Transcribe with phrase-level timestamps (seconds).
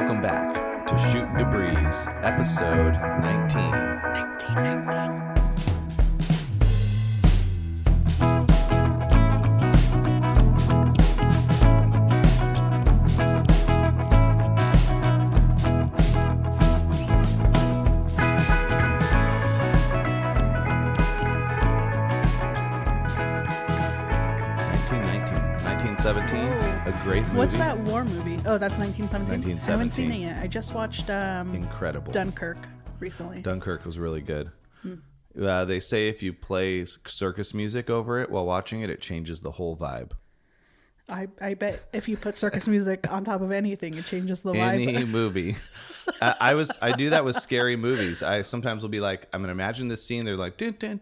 [0.00, 1.76] welcome back to Shooting Debris,
[2.22, 3.70] episode 19.
[3.70, 5.29] 19, 19.
[27.02, 27.38] great movie.
[27.38, 28.36] What's that war movie?
[28.46, 29.58] Oh, that's 1917.
[29.58, 29.68] 1917.
[29.68, 30.42] I haven't seen it yet.
[30.42, 32.58] I just watched um, Incredible Dunkirk
[32.98, 33.40] recently.
[33.40, 34.50] Dunkirk was really good.
[34.82, 34.94] Hmm.
[35.40, 39.40] Uh, they say if you play circus music over it while watching it, it changes
[39.40, 40.12] the whole vibe.
[41.08, 44.52] I, I bet if you put circus music on top of anything, it changes the
[44.52, 44.86] vibe.
[44.86, 45.56] Any movie,
[46.22, 48.22] I, I, was I do that with scary movies.
[48.22, 50.24] I sometimes will be like, I'm gonna imagine this scene.
[50.24, 51.00] They're like, dun, dun,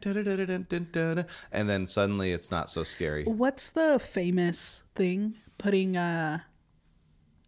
[0.92, 3.24] dun, and then suddenly it's not so scary.
[3.24, 6.38] What's the famous thing putting uh,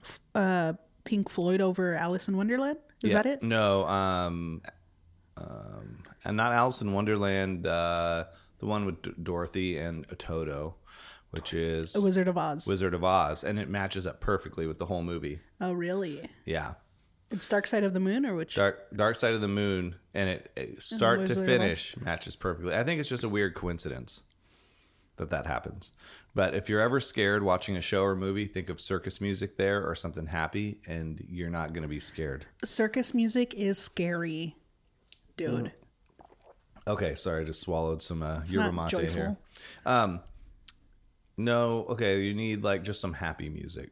[0.03, 0.73] f- uh,
[1.05, 2.79] Pink Floyd over Alice in Wonderland?
[3.03, 3.23] Is Yeah.
[3.23, 3.43] that it?
[3.43, 4.63] No, um,
[5.37, 7.67] um, and not Alice in Wonderland.
[7.67, 8.25] Uh,
[8.59, 10.75] the one with D- Dorothy and Toto,
[11.31, 12.67] which is The Wizard of Oz.
[12.67, 15.41] Wizard of Oz, and it matches up perfectly with the whole movie.
[15.61, 16.29] Oh, really?
[16.45, 16.75] Yeah,
[17.31, 18.57] It's Dark Side of the Moon, or which?
[18.57, 22.75] Dark Dark Side of the Moon, and it, it start to finish matches perfectly.
[22.75, 24.23] I think it's just a weird coincidence
[25.21, 25.93] that that happens.
[26.35, 29.85] But if you're ever scared watching a show or movie, think of circus music there
[29.89, 32.47] or something happy, and you're not going to be scared.
[32.65, 34.57] Circus music is scary,
[35.37, 35.73] dude.
[36.87, 39.37] Okay, sorry, I just swallowed some uh, yerba mate here.
[39.85, 40.21] Um,
[41.37, 43.91] no, okay, you need like just some happy music,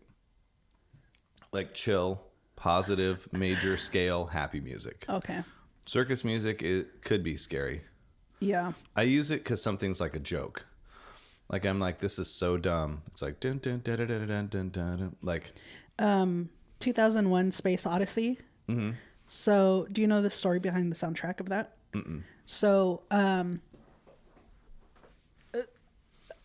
[1.53, 2.23] like chill,
[2.57, 5.05] positive, major scale happy music.
[5.09, 5.43] Okay.
[5.87, 7.83] Circus music it could be scary.
[8.41, 8.73] Yeah.
[8.95, 10.67] I use it because something's like a joke.
[11.49, 13.03] Like I'm like, this is so dumb.
[13.07, 15.17] It's like dun dun dun dun dun dun dun, dun.
[15.23, 15.53] like
[15.99, 18.39] um 2001 Space Odyssey.
[18.69, 18.91] Mm-hmm.
[19.29, 21.77] So, do you know the story behind the soundtrack of that?
[21.93, 22.23] Mm-mm.
[22.47, 23.61] So, um,
[25.55, 25.61] uh,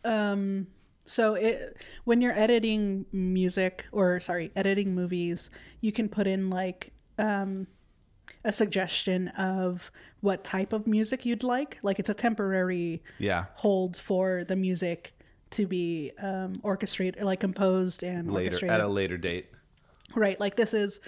[0.03, 0.67] um,
[1.05, 5.49] so it when you're editing music or sorry, editing movies,
[5.81, 7.67] you can put in like um
[8.43, 11.77] a suggestion of what type of music you'd like.
[11.83, 15.13] Like it's a temporary yeah, hold for the music
[15.51, 18.73] to be um, orchestrated, like composed and later orchestrated.
[18.73, 19.47] at a later date.
[20.15, 20.39] Right.
[20.39, 20.99] Like this is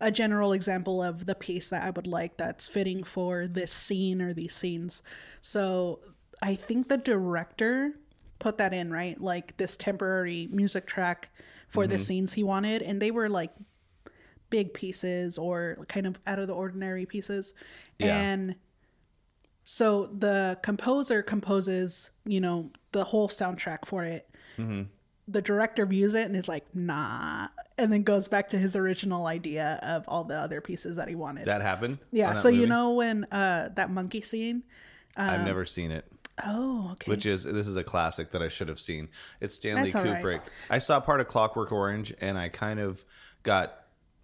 [0.00, 4.22] a general example of the piece that I would like that's fitting for this scene
[4.22, 5.02] or these scenes.
[5.42, 6.00] So
[6.42, 7.92] I think the director
[8.38, 9.20] put that in, right?
[9.20, 11.28] Like this temporary music track
[11.68, 11.92] for Mm-hmm.
[11.92, 12.82] the scenes he wanted.
[12.82, 13.52] And they were like
[14.50, 17.54] big pieces or kind of out of the ordinary pieces.
[17.98, 18.20] Yeah.
[18.20, 18.56] And
[19.64, 24.26] so the composer composes, you know, the whole soundtrack for it
[25.30, 29.26] the director views it and is like, nah, and then goes back to his original
[29.26, 31.46] idea of all the other pieces that he wanted.
[31.46, 31.98] That happened.
[32.10, 32.30] yeah.
[32.30, 34.64] that So you know when uh, that monkey scene?
[35.16, 36.04] I've never seen it.
[36.42, 37.10] Oh, okay.
[37.10, 39.08] which is this is a classic that I should have seen.
[39.40, 40.22] It's Stanley That's all right.
[40.22, 40.42] Kubrick.
[40.70, 43.04] I saw part of Clockwork Orange, and I kind of
[43.42, 43.79] got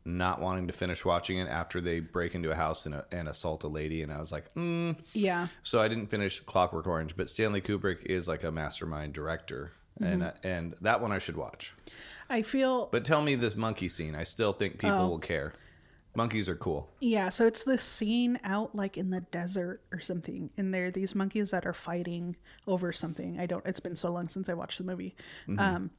[0.07, 3.65] not wanting to finish watching it after they break into a house and, and assault
[3.65, 4.97] a lady, and I was like, mm.
[5.13, 5.49] yeah.
[5.63, 7.17] so I didn't finish Clockwork Orange.
[7.17, 10.23] But Stanley Kubrick is like a mastermind director, and Mm-hmm.
[10.23, 11.75] uh, and that one I should watch.
[12.31, 14.15] I feel But tell me this monkey scene.
[14.15, 15.09] I still think people Oh.
[15.09, 15.53] will care.
[16.15, 16.89] Monkeys are cool.
[17.01, 17.29] yeah.
[17.29, 21.15] So it's this scene out like in the desert or something, and there are these
[21.15, 22.37] monkeys that are fighting
[22.67, 23.39] over something.
[23.39, 23.65] I don't.
[23.67, 25.15] It's been so long since I watched the movie.
[25.47, 25.59] Mm-hmm.
[25.61, 25.91] Um,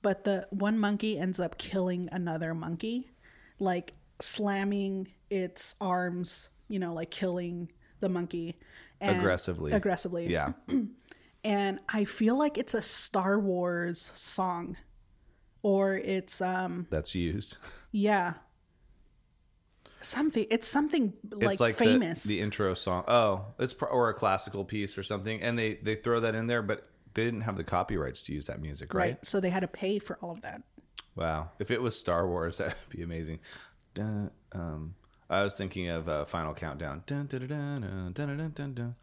[0.00, 3.10] but the one monkey ends up killing another monkey,
[3.58, 6.50] like slamming its arms.
[6.68, 7.70] You know, like killing
[8.00, 8.56] the monkey
[9.00, 9.72] and- Aggressively.
[9.72, 10.28] Aggressively.
[10.32, 10.52] Yeah,
[11.44, 14.76] and I feel like it's a Star Wars song,
[15.62, 17.58] or it's um that's used.
[17.92, 18.34] yeah
[20.00, 20.46] something.
[20.50, 22.24] It's something like, it's like the- famous.
[22.24, 23.04] The, intro song.
[23.08, 26.46] Oh, it's pro- or a classical piece or something, and they they throw that in
[26.46, 29.00] there, but they didn't have the copyrights to use that music, right?
[29.00, 29.26] right.
[29.26, 30.62] So they had to pay for all of that.
[31.16, 31.50] Wow.
[31.58, 33.40] If it was Star Wars, that would be amazing.
[33.94, 34.94] Dun, um,
[35.30, 37.02] I was thinking of uh, Final Countdown.
[37.06, 38.94] Dun, dun, dun, dun, dun, dun, dun, dun.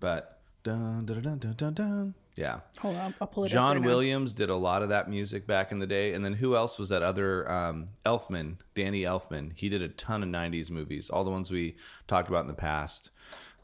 [0.00, 2.14] But dun, dun, dun, dun, dun, dun.
[2.36, 2.60] yeah.
[2.80, 3.82] Hold on, I'll pull it John up.
[3.82, 4.38] John Williams now.
[4.38, 6.12] did a lot of that music back in the day.
[6.14, 9.52] And then who else was that other um, Elfman, Danny Elfman?
[9.56, 11.76] He did a ton of 90s movies, all the ones we
[12.06, 13.10] talked about in the past,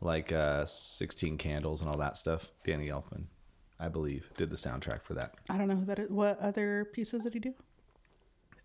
[0.00, 2.50] like uh, 16 Candles and all that stuff.
[2.64, 3.26] Danny Elfman,
[3.78, 5.34] I believe, did the soundtrack for that.
[5.48, 6.10] I don't know who that is.
[6.10, 7.54] What other pieces did he do?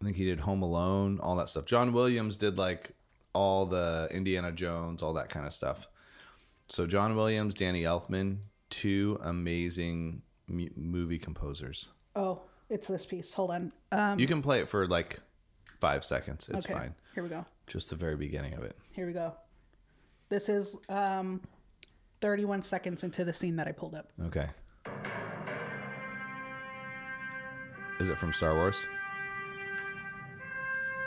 [0.01, 1.65] I think he did Home Alone, all that stuff.
[1.65, 2.91] John Williams did like
[3.33, 5.87] all the Indiana Jones, all that kind of stuff.
[6.69, 8.37] So John Williams, Danny Elfman,
[8.69, 11.89] two amazing mu- movie composers.
[12.15, 13.33] Oh, it's this piece.
[13.33, 13.71] Hold on.
[13.91, 15.19] Um, You can play it for like
[15.81, 16.47] five seconds.
[16.47, 16.73] It's okay.
[16.73, 16.95] fine.
[17.13, 17.45] Here we go.
[17.67, 18.77] Just the very beginning of it.
[18.91, 19.33] Here we go.
[20.29, 21.41] This is um,
[22.21, 24.11] 31 seconds into the scene that I pulled up.
[24.27, 24.47] Okay.
[27.99, 28.85] Is it from Star Wars?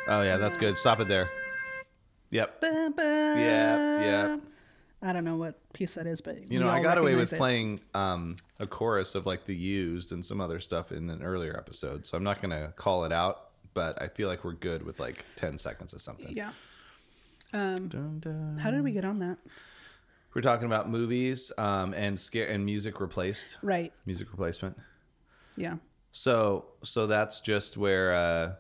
[0.09, 0.77] Oh yeah, that's good.
[0.77, 1.31] Stop it there.
[2.31, 2.61] Yep.
[2.61, 3.03] Ba-ba.
[3.37, 4.37] Yeah, yeah.
[5.03, 7.37] I don't know what piece that is, but You know, I got away with it.
[7.37, 11.57] playing um, a chorus of like the used and some other stuff in an earlier
[11.57, 13.49] episode, so I'm not gonna call it out.
[13.75, 16.33] But I feel like we're good with like 10 seconds of something.
[16.37, 16.51] Yeah.
[17.55, 18.59] Um, Dun, dun.
[18.59, 19.39] how did we get on that?
[20.35, 23.93] We're talking about movies um, and scare and music replaced Right.
[24.07, 24.79] music replacement.
[25.57, 25.77] Yeah.
[26.13, 28.53] So so that's just where uh,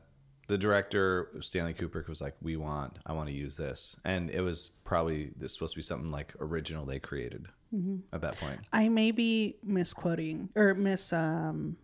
[0.49, 4.41] the director Stanley Kubrick was like, "We want, I want to use this," and it
[4.41, 8.15] was probably this supposed to be something like original they created Mm-hmm.
[8.15, 8.61] at that point.
[8.71, 11.77] I may be misquoting or mis um,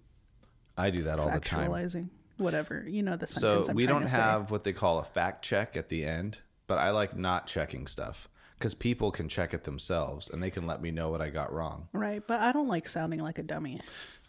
[0.76, 1.60] I do that all the time.
[1.60, 2.10] actualizing.
[2.36, 2.84] Whatever.
[2.86, 4.20] You know the So sentence I'm we don't to say.
[4.20, 7.86] have what they call a fact check at the end, but I like not checking
[7.86, 8.28] stuff
[8.58, 11.52] because people can check it themselves and they can let me know what I got
[11.54, 11.88] wrong.
[11.94, 13.80] Right, but I don't like sounding like a dummy.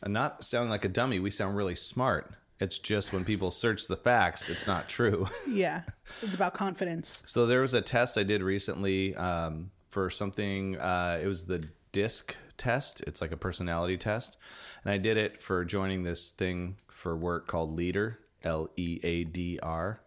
[0.01, 2.33] And not sounding like a dummy, we sound really smart.
[2.59, 5.27] It's just when people search the facts, it's not true.
[5.47, 5.83] Yeah.
[6.21, 7.21] it's about confidence.
[7.25, 10.77] So there was a test I did recently um, for something.
[10.77, 13.01] Uh, it was the DISC test.
[13.07, 14.37] It's like a personality test,
[14.83, 18.19] and I did it for joining this thing for work called Leader.
[18.43, 19.99] L E A D R.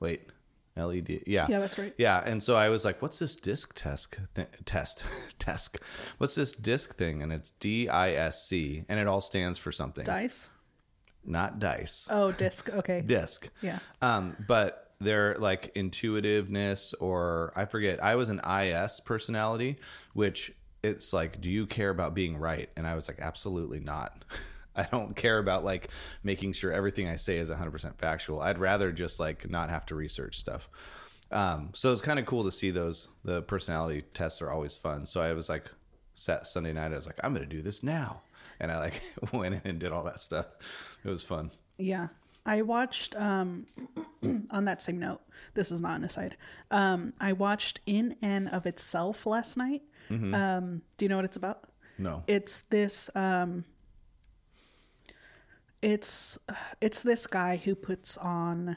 [0.00, 0.28] Wait,
[0.76, 1.22] L E D.
[1.26, 1.46] Yeah.
[1.50, 1.92] Yeah, that's right.
[1.98, 4.16] Yeah, and so I was like, "What's this DISC test?
[4.34, 5.04] Th- test,
[5.38, 5.78] test.
[6.18, 9.70] What's this DISC thing?" And it's D I S C, and it all stands for
[9.72, 10.04] something.
[10.04, 10.48] Dice?
[11.24, 12.08] Not dice.
[12.10, 12.68] Oh, disc.
[12.70, 13.02] Okay.
[13.02, 13.50] DISC.
[13.60, 13.78] Yeah.
[14.00, 18.02] Um, but they're like intuitiveness or I forget.
[18.02, 19.76] I was an IS personality,
[20.14, 22.70] which it's like, do you care about being right?
[22.76, 24.24] And I was like, absolutely not.
[24.76, 25.88] I don't care about like
[26.22, 28.40] making sure everything I say is 100% factual.
[28.40, 30.68] I'd rather just like not have to research stuff.
[31.30, 33.08] Um, so it's kind of cool to see those.
[33.24, 35.04] The personality tests are always fun.
[35.04, 35.64] So I was like,
[36.14, 38.22] sat Sunday night, I was like, I'm going to do this now.
[38.60, 39.02] And I like
[39.32, 40.46] went in and did all that stuff.
[41.04, 41.50] It was fun.
[41.76, 42.08] Yeah.
[42.46, 43.66] I watched um
[44.50, 45.20] on that same note,
[45.54, 46.36] this is not an aside.
[46.70, 49.82] Um I watched In and of Itself last night.
[50.10, 50.34] Mm-hmm.
[50.34, 51.64] Um do you know what it's about?
[51.98, 52.22] No.
[52.26, 53.64] It's this um
[55.82, 56.38] it's
[56.80, 58.76] it's this guy who puts on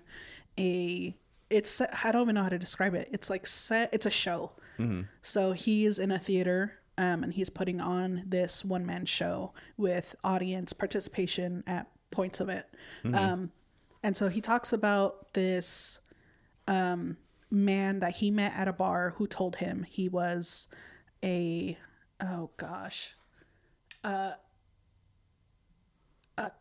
[0.59, 1.15] a
[1.49, 3.09] it's I don't even know how to describe it.
[3.11, 4.51] It's like set it's a show.
[5.21, 9.53] So he is in a theater um, and he's putting on this one man show
[9.77, 12.67] with audience participation at points of it.
[13.15, 13.51] Um,
[14.03, 15.99] and so he talks about this
[16.67, 17.17] um,
[17.49, 20.67] man that he met at a bar who told him he was
[21.23, 21.77] a
[22.19, 23.13] oh gosh
[24.03, 24.31] uh,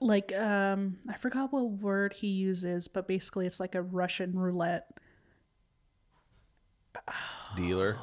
[0.01, 4.99] like um I forgot what word he uses, but basically it's like a Russian roulette.
[7.57, 7.99] Dealer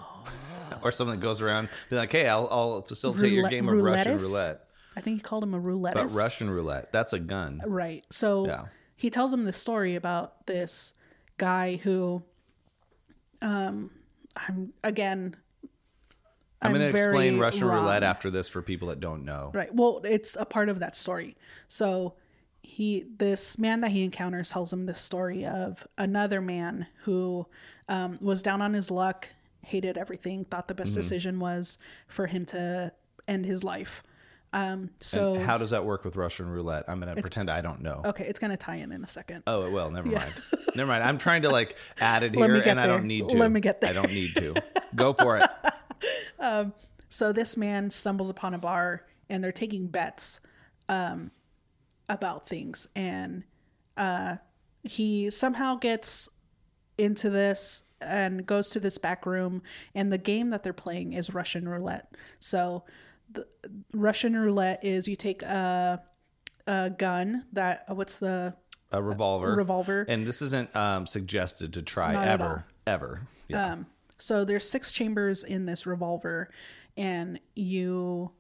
[0.82, 4.18] or something that goes around be like hey i'll, I'll facilitate your game of russian
[4.18, 4.64] roulette
[4.96, 5.94] I think he called him a roulette.
[5.94, 8.04] but russian roulette that's a gun Right.
[8.10, 8.66] So Yeah.
[8.96, 10.94] he tells him this story about this
[11.38, 12.24] guy who
[13.42, 13.92] um
[14.36, 15.36] I'm again
[16.62, 17.84] i'm, going to explain russian wrong.
[17.84, 19.74] roulette after this for people that don't know Right.
[19.74, 21.36] Well, it's a part of that story.
[21.68, 22.16] So
[22.62, 27.48] he, this man that he encounters, tells him this story of another man who
[27.90, 29.30] um, was down on his luck,
[29.62, 31.02] hated everything, thought the best Mm-hmm.
[31.02, 31.78] decision was
[32.08, 32.92] for him to
[33.28, 34.04] end his life.
[34.54, 36.86] Um, so And how does that work with russian roulette?
[36.88, 38.02] I'm going to pretend i don't know.
[38.06, 39.44] Okay, it's gonna tie in in a second.
[39.46, 40.32] oh it will never mind.
[40.74, 41.04] Never mind.
[41.04, 43.36] I'm trying to like add it here and i don't need to.
[43.36, 43.90] Let me get there.
[43.90, 44.56] i don't need to.
[44.96, 45.50] go for it.
[47.10, 50.42] So this man stumbles upon a bar and they're taking bets
[50.90, 51.32] um,
[52.10, 53.44] about things, and
[53.96, 54.38] uh,
[54.84, 56.30] he somehow gets
[56.98, 59.62] into this and goes to this back room,
[59.96, 62.16] and the game that they're playing is Russian roulette.
[62.40, 62.84] So
[63.32, 63.48] the
[63.94, 66.02] Russian roulette is you take a
[66.66, 68.54] a gun that what's the
[68.92, 69.56] a revolver.
[69.56, 70.06] revolver.
[70.08, 73.22] And this isn't um, suggested to try Not ever ever.
[73.48, 73.74] Yeah.
[73.74, 73.86] Um,
[74.18, 76.50] so there's six chambers in this revolver,
[76.96, 78.32] and you.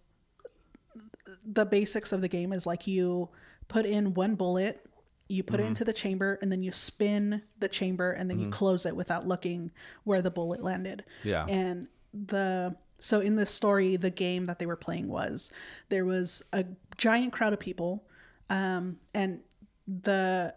[1.49, 3.29] The basics of the game is like you
[3.67, 4.85] put in one bullet,
[5.27, 8.49] you put it into the chamber, and then you spin the chamber, and then you
[8.49, 9.71] close it without looking
[10.05, 11.03] where the bullet landed.
[11.23, 11.45] Yeah.
[11.47, 15.51] And the so in this story, the game that they were playing was
[15.89, 16.65] there was a
[16.97, 18.05] giant crowd of people,
[18.49, 19.41] um, and
[19.87, 20.53] the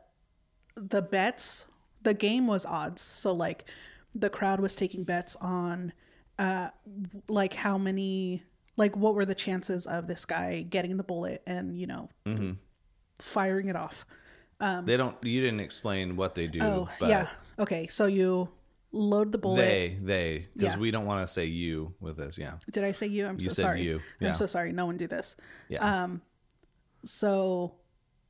[0.77, 1.67] the bets
[2.03, 3.67] the game was odds so like
[4.15, 5.93] the crowd was taking bets on
[6.39, 6.69] uh
[7.29, 8.43] like how many
[8.77, 12.09] like what were the chances of this guy getting the bullet and you know
[13.21, 14.05] firing it off
[14.61, 15.17] Um, they don't.
[15.25, 16.61] You didn't explain what they do.
[16.63, 18.49] oh but yeah okay so you
[18.93, 20.81] load the bullet They, they, because Yeah.
[20.81, 22.37] we don't want to say you with this.
[22.39, 22.55] Yeah.
[22.73, 24.29] did i say you i'm so said sorry you, yeah.
[24.31, 25.37] i'm so sorry no one do this
[25.69, 26.03] Yeah.
[26.05, 26.23] Um,
[27.05, 27.75] so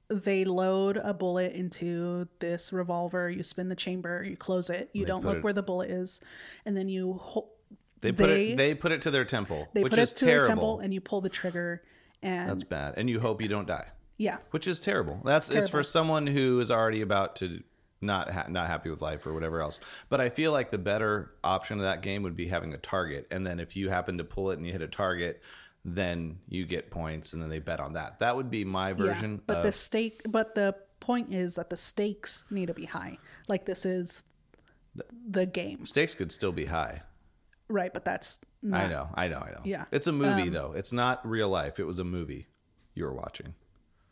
[0.09, 5.07] they load a bullet into this revolver you spin the chamber you close it you
[5.07, 6.21] don't look it- where the bullet is
[6.67, 7.49] and then you hold
[8.01, 8.57] they put they- it.
[8.57, 10.41] They put it to their temple, they which put is it to terrible.
[10.41, 11.83] their temple and you pull the trigger
[12.23, 13.89] and That's bad, and you hope you don't die,
[14.27, 15.19] yeah which is terrible.
[15.25, 17.63] That's it's, for someone who is already about to
[18.03, 19.81] not ha- not happy with life or whatever else.
[20.09, 23.27] But I feel like the better option of that game would be having a target,
[23.31, 25.43] and then if you happen to pull it and you hit a target,
[25.85, 28.21] then you get points, and then they bet on that.
[28.21, 29.33] That would be my version.
[29.33, 32.85] Yeah, but of, the stake, but the point is that the stakes need to be
[32.87, 33.19] high.
[33.49, 34.23] Like this is
[35.29, 37.03] the game, stakes could still be high.
[37.69, 37.93] right?
[37.93, 39.61] But that's not, I know, I know, I know.
[39.65, 39.83] Yeah.
[39.83, 40.73] Um, It's a movie though.
[40.77, 41.79] It's not real life.
[41.79, 42.47] It was a movie
[42.95, 43.55] you were watching.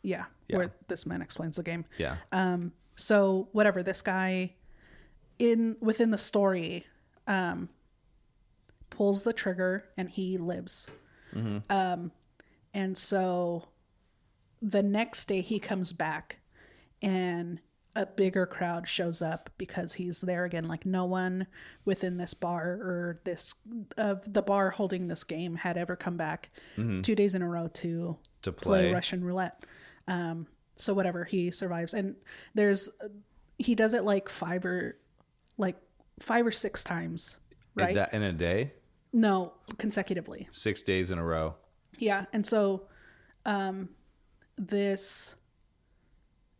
[0.01, 1.85] Yeah, where this man explains the game.
[1.97, 2.15] Yeah.
[2.31, 2.71] Um.
[2.95, 4.53] So whatever this guy
[5.39, 6.85] in within the story,
[7.27, 7.69] um,
[8.89, 10.87] pulls the trigger and he lives.
[11.69, 12.11] Um,
[12.73, 13.65] and so
[14.61, 16.39] the next day he comes back
[17.03, 17.59] and
[17.95, 21.45] a bigger crowd shows up because he's there again like no one
[21.85, 23.53] within this bar or this
[23.97, 26.49] of the bar holding this game had ever come back
[27.03, 28.93] two days in a row to To play play.
[28.93, 29.65] russian roulette
[30.09, 31.93] um so whatever he survives.
[31.93, 32.15] And
[32.53, 32.89] there's
[33.57, 34.97] he does it like five or
[35.57, 35.75] like
[36.19, 37.37] five or six times
[37.77, 37.95] In right?
[37.95, 38.73] that- in a day,
[39.13, 40.47] no consecutively.
[40.51, 41.55] Six days in a row.
[41.97, 42.87] yeah, and so
[43.45, 43.89] um
[44.57, 45.35] this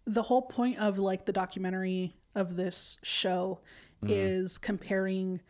[0.06, 3.60] the whole point of like the documentary of this show
[4.08, 5.42] is comparing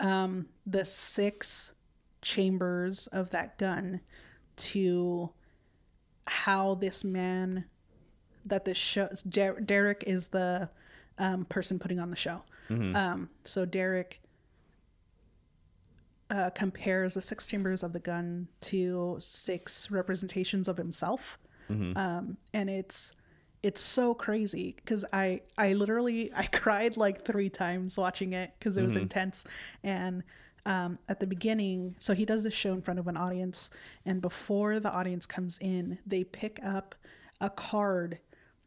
[0.00, 1.74] um the six
[2.22, 4.00] chambers of that gun
[4.56, 5.30] to
[6.28, 7.64] how this man
[8.46, 10.68] that this show Der- Derek is the
[11.18, 12.42] um, person putting on the show.
[12.96, 14.20] Um, so Derek
[16.30, 21.38] uh, compares the six chambers of the gun to six representations of himself,
[21.96, 23.14] um, and it's
[23.62, 28.76] it's so crazy because I I literally I cried like three times watching it because
[28.76, 29.44] it was intense
[29.82, 30.22] and.
[30.66, 33.70] Um, at the beginning, so he does this show in front of an audience,
[34.04, 36.94] and before the audience comes in, they pick up
[37.40, 38.18] a card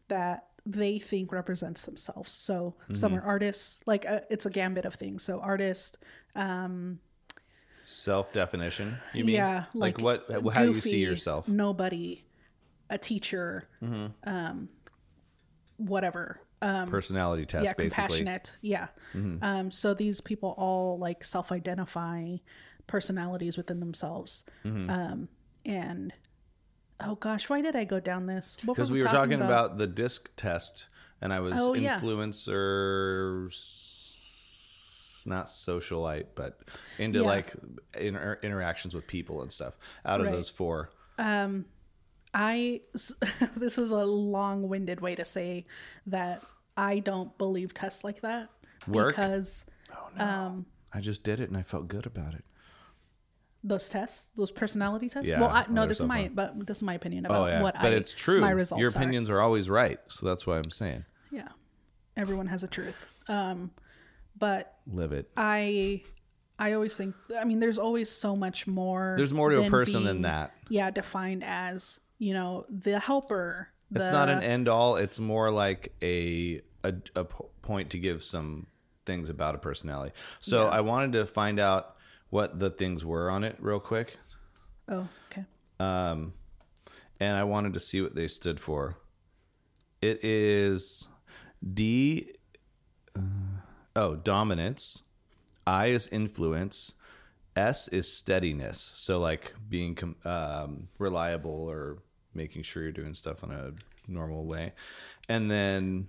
[0.08, 2.32] that they think represents themselves.
[2.34, 5.22] So some are artists, like uh it's a gambit of things.
[5.24, 5.98] So artist,
[6.36, 7.00] um,
[7.84, 8.98] Self definition.
[9.14, 9.36] You mean?
[9.36, 10.54] yeah, Like, like, what?
[10.54, 11.48] How you see yourself?
[11.50, 12.24] Nobody,
[12.90, 14.08] a teacher, Mm-hmm.
[14.30, 14.70] um,
[15.78, 16.40] whatever.
[16.64, 18.20] Um, Personality test, yeah, basically.
[18.22, 18.26] Mm-hmm.
[18.28, 18.56] compassionate.
[18.62, 18.88] Yeah.
[19.42, 22.36] Um, so these people all like self-identify
[22.88, 24.44] personalities within themselves.
[24.66, 24.90] Mm-hmm.
[24.90, 25.28] Um,
[25.66, 26.14] and
[27.00, 28.58] oh gosh, why did I go down this?
[28.66, 29.78] Because we were talking about?
[29.80, 30.88] the disc test,
[31.20, 36.60] and I was Oh, influencer, s- not socialite, but
[37.00, 37.26] into Yeah.
[37.26, 37.54] like
[38.00, 39.78] inter- interactions with people and stuff.
[40.06, 40.34] Out of Right.
[40.34, 40.92] those four,
[42.34, 42.82] I
[43.56, 45.66] this is a long-winded way to say
[46.08, 46.44] that
[46.78, 48.50] I don't believe tests like that
[48.88, 49.10] Work?
[49.16, 49.66] because
[50.18, 52.44] I just did it and I felt good about it.
[53.64, 55.30] those tests, those personality tests.
[55.30, 56.34] Yeah, well, I, no, this is my fun.
[56.34, 58.42] but this is my opinion about Oh yeah, what but I, it's true.
[58.42, 61.50] My results Your opinions are always right, so that's why I'm saying Yeah,
[62.18, 63.08] everyone has a truth.
[63.30, 63.72] Um,
[64.38, 65.30] but live it.
[65.38, 66.02] I
[66.58, 69.70] I always think I mean there's always so much more There's more to a than
[69.70, 70.54] person than that.
[70.70, 73.68] Yeah, defined as, you know, the helper.
[73.94, 74.96] It's not an end all.
[74.96, 77.24] It's more like a a
[77.62, 78.68] point to give some
[79.06, 80.14] things about a personality.
[80.40, 81.96] So I wanted to find out
[82.30, 84.18] what the things were on it real quick,
[84.88, 85.46] Oh, okay.
[85.80, 86.34] um,
[87.20, 88.98] and I wanted to see what they stood for.
[90.02, 91.10] It is
[91.74, 92.32] D.
[93.16, 93.20] uh,
[93.96, 95.04] oh, dominance.
[95.68, 96.94] I is influence.
[97.56, 98.92] S is steadiness.
[98.96, 101.98] So like being com- um, reliable or
[102.34, 103.72] making sure you're doing stuff in a
[104.08, 104.74] normal way.
[105.30, 106.08] And then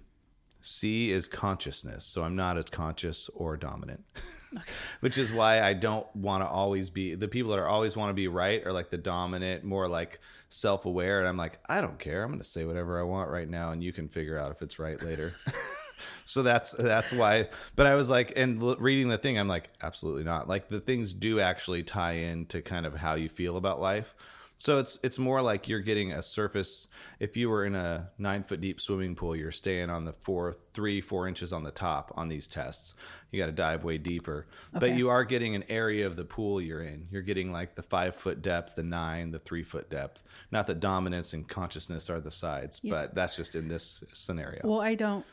[0.61, 2.05] C is consciousness.
[2.05, 4.05] So I'm not as conscious or dominant.
[5.01, 8.11] Which is why I don't want to always be the people that are always want
[8.11, 11.99] to be right are like the dominant, more like self-aware and I'm like, I don't
[11.99, 12.23] care.
[12.23, 14.61] I'm going to say whatever I want right now and you can figure out if
[14.63, 15.35] it's right later.
[16.25, 19.71] so that's that's why but i was like and l- reading the thing i'm like
[19.83, 23.57] absolutely not like the things do actually tie in to kind of how you feel
[23.57, 24.15] about life
[24.63, 26.87] So it's it's more like you're getting a surface.
[27.19, 30.55] If you were in a nine foot deep swimming pool, you're staying on the four,
[30.73, 32.95] three, four inches on the top on these tests.
[33.33, 36.61] You got to dive way deeper, but you are getting an area of the pool
[36.61, 37.09] you're in.
[37.11, 40.23] You're getting like the five foot depth, the nine, the three foot depth.
[40.53, 44.61] Not that dominance and consciousness are the sides, but that's just in this scenario.
[44.63, 45.27] Well, I don't.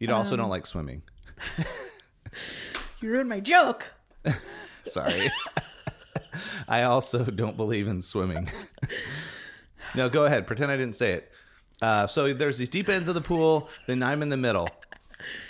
[0.00, 1.02] you also um, don't like swimming.
[3.00, 3.86] You ruined my joke.
[4.84, 5.30] Sorry.
[6.68, 8.48] I also don't believe in swimming.
[9.94, 10.46] no, go ahead.
[10.46, 11.30] Pretend I didn't say it.
[11.82, 14.68] Uh, so there's these deep ends of the pool, then I'm in the middle.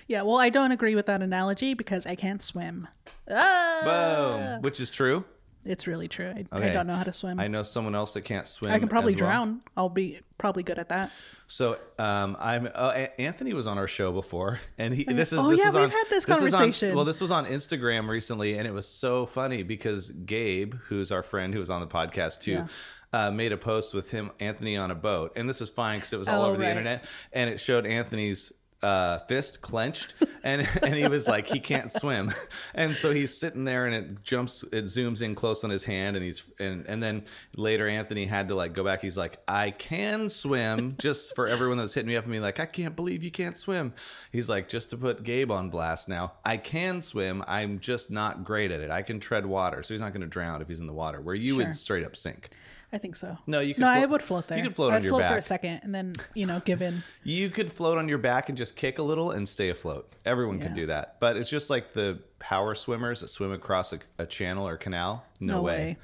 [0.06, 2.88] Yeah, well, I don't agree with that analogy because I can't swim.
[3.30, 3.80] Ah!
[3.84, 5.24] Boom, which is true.
[5.64, 6.26] It's really true.
[6.30, 7.40] I, I don't know how to swim.
[7.40, 8.72] I know someone else that can't swim.
[8.72, 9.30] I can probably as well.
[9.30, 9.60] drown.
[9.76, 11.10] I'll be probably good at that.
[11.46, 15.50] So um, I'm uh, Anthony was on our show before, and he this is Oh,
[15.50, 16.94] this yeah, is we've on, had this is on- conversation.
[16.94, 21.22] well, this was on Instagram recently, and it was so funny because Gabe, who's our
[21.22, 22.52] friend who was on the podcast too.
[22.52, 22.66] Yeah.
[23.12, 26.12] Uh, made a post with him, Anthony, on a boat, and this is fine because
[26.12, 28.52] it was all Oh, over the internet, and it showed Anthony's
[28.82, 32.30] uh, fist clenched, and and he was like he can't swim,
[32.74, 36.14] and so he's sitting there, and it jumps, it zooms in close on his hand,
[36.14, 37.24] and he's and and then
[37.56, 39.02] later Anthony had to like go back.
[39.02, 42.60] He's like, I can swim, just for everyone that's hitting me up and me like,
[42.60, 43.94] I can't believe you can't swim.
[44.30, 47.42] He's like, just to put Gabe on blast now, I can swim.
[47.48, 48.90] I'm just not great at it.
[48.90, 51.20] I can tread water, so he's not going to drown if he's in the water.
[51.20, 51.64] Where you Sure.
[51.64, 52.50] would straight up sink.
[52.94, 53.36] I think so.
[53.48, 54.56] No, you could No, I would float there.
[54.56, 56.80] you could float I'd on your float for a second and then you know give
[56.80, 57.02] in.
[57.24, 60.12] You could float on your back and just kick a little and stay afloat.
[60.24, 60.82] Everyone can Yeah.
[60.82, 61.16] do that.
[61.20, 65.24] But it's just like the power swimmers that swim across a, a channel or canal.
[65.40, 65.74] No, No way.
[65.76, 65.96] way.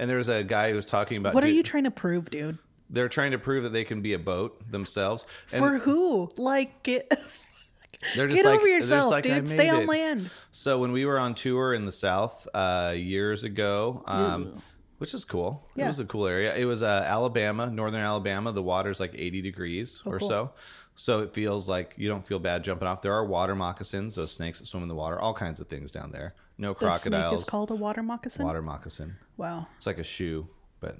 [0.00, 1.90] And there was a guy who was talking about What are dude- you trying to
[1.92, 2.58] prove, dude?
[2.90, 5.26] they're trying to prove that they can be a boat themselves.
[5.52, 6.30] And For who?
[6.36, 7.08] Like get
[8.14, 9.48] they're just get like, over they're just yourself, like, I dude.
[9.48, 9.88] Stay made on it.
[9.88, 10.30] land.
[10.52, 14.62] So when we were on tour in the South uh, years ago, um,
[14.98, 15.68] which is cool.
[15.76, 16.54] It was a cool area.
[16.56, 18.52] It was uh, Alabama, northern Alabama.
[18.52, 20.28] The water's like 80 degrees or Oh, cool.
[20.28, 20.50] so.
[20.98, 23.02] So it feels like you don't feel bad jumping off.
[23.02, 25.92] There are water moccasins, those snakes that swim in the water, all kinds of things
[25.92, 26.34] down there.
[26.56, 27.02] No crocodiles.
[27.04, 28.44] The snake is called a water moccasin.
[28.46, 29.16] water moccasin.
[29.36, 29.66] Wow.
[29.76, 30.48] It's like a shoe,
[30.80, 30.96] but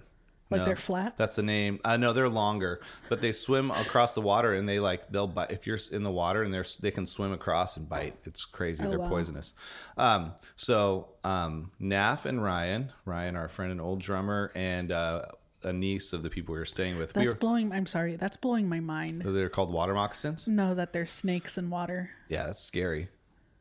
[0.49, 1.17] Like no, they're flat?
[1.17, 1.81] That's the name.
[1.85, 5.51] Uh, know they're longer, but they swim across the water and they like they'll bite.
[5.51, 8.17] If you're in the water and they're they can swim across and bite.
[8.25, 8.85] It's crazy.
[8.85, 9.09] Oh, they're wow.
[9.09, 9.55] poisonous.
[9.97, 15.23] Um, so um, Naf and Ryan, Ryan, our friend and old drummer, and uh,
[15.65, 17.15] a niece of the people we were staying with.
[17.15, 17.73] we That's were, blowing.
[17.73, 18.15] I'm sorry.
[18.17, 19.23] That's blowing my mind.
[19.23, 20.47] they're called water moccasins.
[20.47, 22.11] No, that they're snakes in water.
[22.29, 23.09] Yeah, that's scary.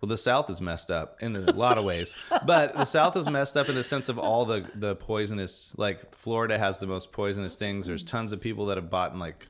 [0.02, 2.14] Well, the South is messed up in a lot of ways,
[2.46, 5.74] but the South is messed up in the sense of all the the poisonous.
[5.78, 7.88] Like Florida has the most poisonous things.
[7.88, 9.48] There's tons of people that have bought like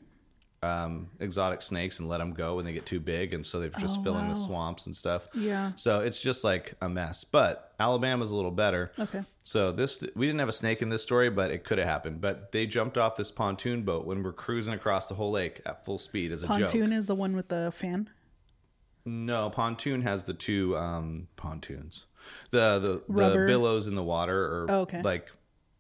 [0.64, 3.76] um, exotic snakes and let them go when they get too big, and so they've
[3.78, 5.28] just Oh, fill in the swamps and stuff.
[5.36, 5.72] Yeah.
[5.76, 7.24] So it's just like a mess.
[7.24, 8.92] But Alabama's a little better.
[8.98, 9.22] Okay.
[9.44, 12.22] So this we didn't have a snake in this story, but it could have happened.
[12.22, 15.86] But they jumped off this pontoon boat when we're cruising across the whole lake at
[15.86, 16.58] full speed as a joke.
[16.60, 18.10] Pontoon is the one with the fan.
[19.06, 22.08] No, pontoon has the two um, pontoons.
[22.52, 23.48] The the, the Rubber.
[23.48, 25.02] billows in the water are Oh, okay.
[25.04, 25.32] like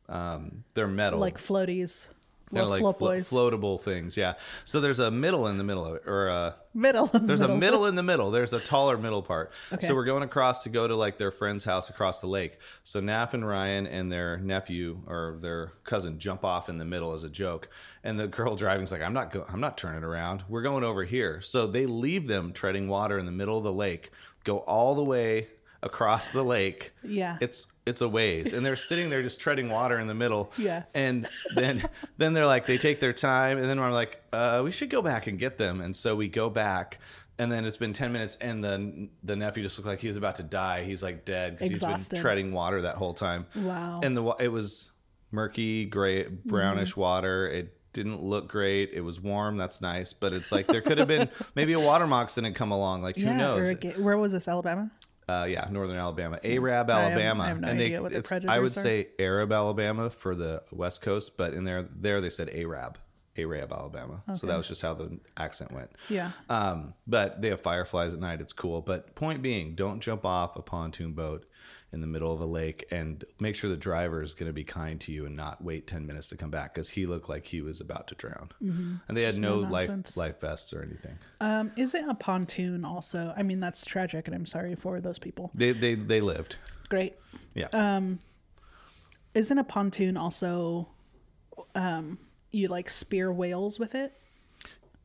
[0.08, 1.20] um, they're metal.
[1.20, 2.10] Like floaties.
[2.52, 4.18] They're Little like flo- floatable things.
[4.18, 4.36] Yeah.
[4.66, 7.08] So there's a middle in the middle of it, or a middle.
[7.08, 8.30] there's a middle in the middle.
[8.32, 9.52] There's a taller middle part.
[9.74, 9.88] Okay.
[9.88, 12.60] So we're going across to go to like their friend's house across the lake.
[12.84, 17.14] So Naf and Ryan and their nephew or their cousin jump off in the middle
[17.14, 17.68] as a joke,
[18.04, 20.44] and the girl driving's like, "I'm not go- I'm not turning around.
[20.48, 23.74] We're going over here." So they leave them treading water in the middle of the
[23.74, 24.12] lake,
[24.44, 25.48] go all the way
[25.86, 26.91] across the lake.
[27.04, 27.38] Yeah.
[27.39, 30.52] It's it's a ways, and they're sitting there just treading water in the middle.
[30.58, 30.84] Yeah.
[30.93, 34.71] And then then they're like they take their time, and then we're like, uh, we
[34.71, 35.80] should go back and get them.
[35.82, 37.00] And so we go back,
[37.38, 40.17] and then it's been ten minutes, and the the nephew just looked like he was
[40.17, 40.84] about to die.
[40.84, 43.45] He's like dead because he's been treading water that whole time.
[43.56, 44.00] Wow.
[44.04, 44.91] And the it was
[45.32, 47.02] murky, gray, brownish Mm-hmm.
[47.02, 47.48] water.
[47.48, 48.91] It didn't look great.
[48.93, 49.58] It was warm.
[49.58, 52.71] That's nice, but it's like there could have been maybe a water moccasin had come
[52.71, 53.04] along.
[53.04, 53.38] Like who yeah.
[53.38, 53.74] knows?
[53.76, 54.48] Ga- where was this?
[54.48, 54.89] Alabama.
[55.28, 58.20] Uh, yeah, northern Alabama, Arab, I have- Alabama, I have no and idea what the
[58.20, 58.82] it's, I would predators are.
[58.82, 63.00] say Arab, Alabama for the West Coast, but in there, there they said Arab,
[63.36, 64.22] Arab, Alabama.
[64.36, 65.90] So that was just how the accent went.
[66.10, 66.32] Yeah.
[66.48, 68.40] Um, but they have fireflies at night.
[68.40, 68.82] It's cool.
[68.82, 71.46] But point being, don't jump off a pontoon boat
[71.91, 74.63] in the middle of a lake, and make sure the driver is going to be
[74.63, 77.45] kind to you and not wait ten minutes to come back because he looked like
[77.45, 81.17] he was about to drown, and they had no, no life life vests or anything.
[81.39, 83.34] Um, isn't a pontoon also?
[83.38, 85.52] I mean, that's tragic, and I'm sorry for those people.
[85.56, 86.58] They they they lived.
[86.89, 87.15] Great.
[87.54, 87.67] Yeah.
[87.74, 88.19] Um,
[89.34, 90.88] Isn't a pontoon also?
[91.74, 92.17] Um,
[92.52, 94.13] you like spear whales with it?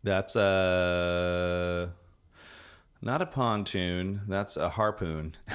[0.02, 1.92] That's a
[3.02, 4.22] not a pontoon.
[4.28, 5.36] That's a harpoon.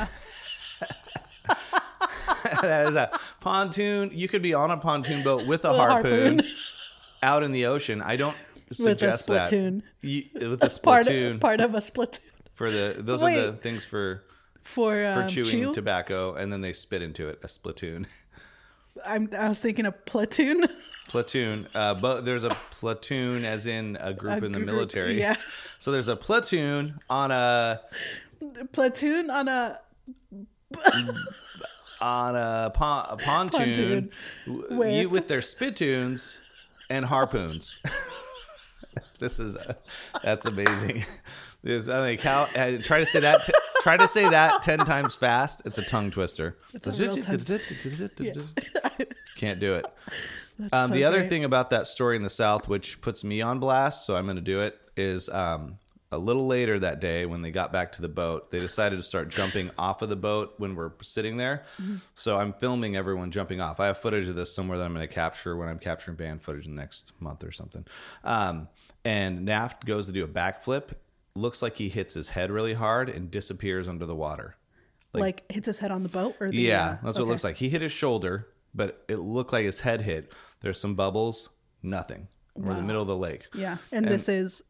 [2.62, 4.12] that is a pontoon.
[4.14, 6.52] You could be on a pontoon boat with a With a harpoon, harpoon.
[7.24, 8.02] out in the ocean.
[8.02, 8.36] I don't
[8.70, 9.50] with a suggest that.
[9.50, 9.82] splatoon.
[10.02, 12.20] You, with the Part, splatoon part of a splatoon
[12.54, 14.24] for the those are the things for
[14.64, 15.74] for, for um, chewing chew.
[15.74, 17.40] tobacco, and then they spit into it.
[17.44, 18.08] A splatoon.
[19.06, 20.66] I'm, I was thinking of platoon.
[21.10, 21.68] platoon.
[21.76, 25.20] Uh, but there's a platoon, as in a group A in the group- military.
[25.20, 25.36] yeah.
[25.80, 27.82] So there's a platoon on a
[28.72, 29.80] platoon on a
[32.02, 34.12] on a, pon- a pontoon,
[34.46, 34.78] Pontoon.
[34.78, 36.42] With- you with their spittoons
[36.90, 37.80] and harpoons.
[39.20, 39.74] this is uh,
[40.24, 41.06] that's amazing.
[41.64, 44.80] This, I think how uh, try to say that t- try to say that ten
[44.80, 45.62] times fast.
[45.66, 46.58] It's a tongue twister.
[46.74, 47.38] It's a real tongue
[49.36, 49.86] Can't do it.
[50.72, 51.30] Um, so the other great.
[51.30, 54.38] thing about that story in the South, which puts me on blast, so I'm going
[54.38, 55.80] to do it, is um,
[56.12, 59.04] a little later that day when they got back to the boat, they decided to
[59.04, 61.64] start jumping off of the boat when we're sitting there.
[61.82, 61.96] Mm-hmm.
[62.14, 63.80] So I'm filming everyone jumping off.
[63.80, 66.42] I have footage of this somewhere that I'm going to capture when I'm capturing band
[66.44, 67.86] footage in the next month or something.
[68.24, 68.68] Um,
[69.04, 70.92] and Naft goes to do a backflip.
[71.36, 74.56] Looks like he hits his head really hard and disappears under the water.
[75.14, 77.22] like, hits his head on the boat or the, Yeah, uh, that's what okay.
[77.24, 77.56] it looks like.
[77.58, 80.32] He hit his shoulder, but it looked like his head hit.
[80.62, 81.50] There's some bubbles,
[81.84, 82.28] nothing.
[82.56, 83.48] We're in the middle of the lake.
[83.54, 84.62] Yeah, and, this is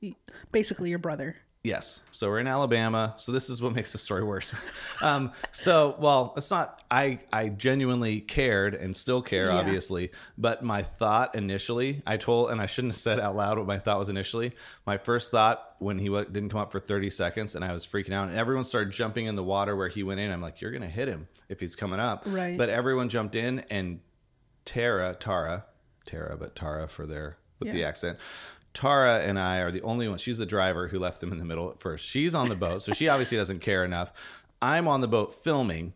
[0.52, 1.36] basically your brother.
[1.64, 2.02] Yes.
[2.12, 3.16] So we're in Alabama.
[3.18, 4.54] So this is what makes the story worse.
[5.02, 9.58] um, so, well, it's not, I, I genuinely cared and still care, Yeah.
[9.58, 10.12] obviously.
[10.38, 13.80] But my thought initially, I told, and I shouldn't have said out loud what my
[13.80, 14.54] thought was initially.
[14.86, 17.84] My first thought when he wa- didn't come up for 30 seconds and I was
[17.88, 20.30] freaking out, and everyone started jumping in the water where he went in.
[20.30, 22.26] I'm like, you're going to hit him if he's coming up.
[22.28, 22.60] Right.
[22.60, 24.02] But everyone jumped in, and
[24.66, 25.66] Tara, Tara,
[26.06, 27.88] Tara, but Tara for their, with the Yeah.
[27.88, 28.18] accent.
[28.74, 30.20] Tara and I are the only ones.
[30.22, 32.06] She's the driver who left them in the middle at first.
[32.06, 34.12] She's on the boat, so she obviously doesn't care enough.
[34.62, 35.94] I'm on the boat filming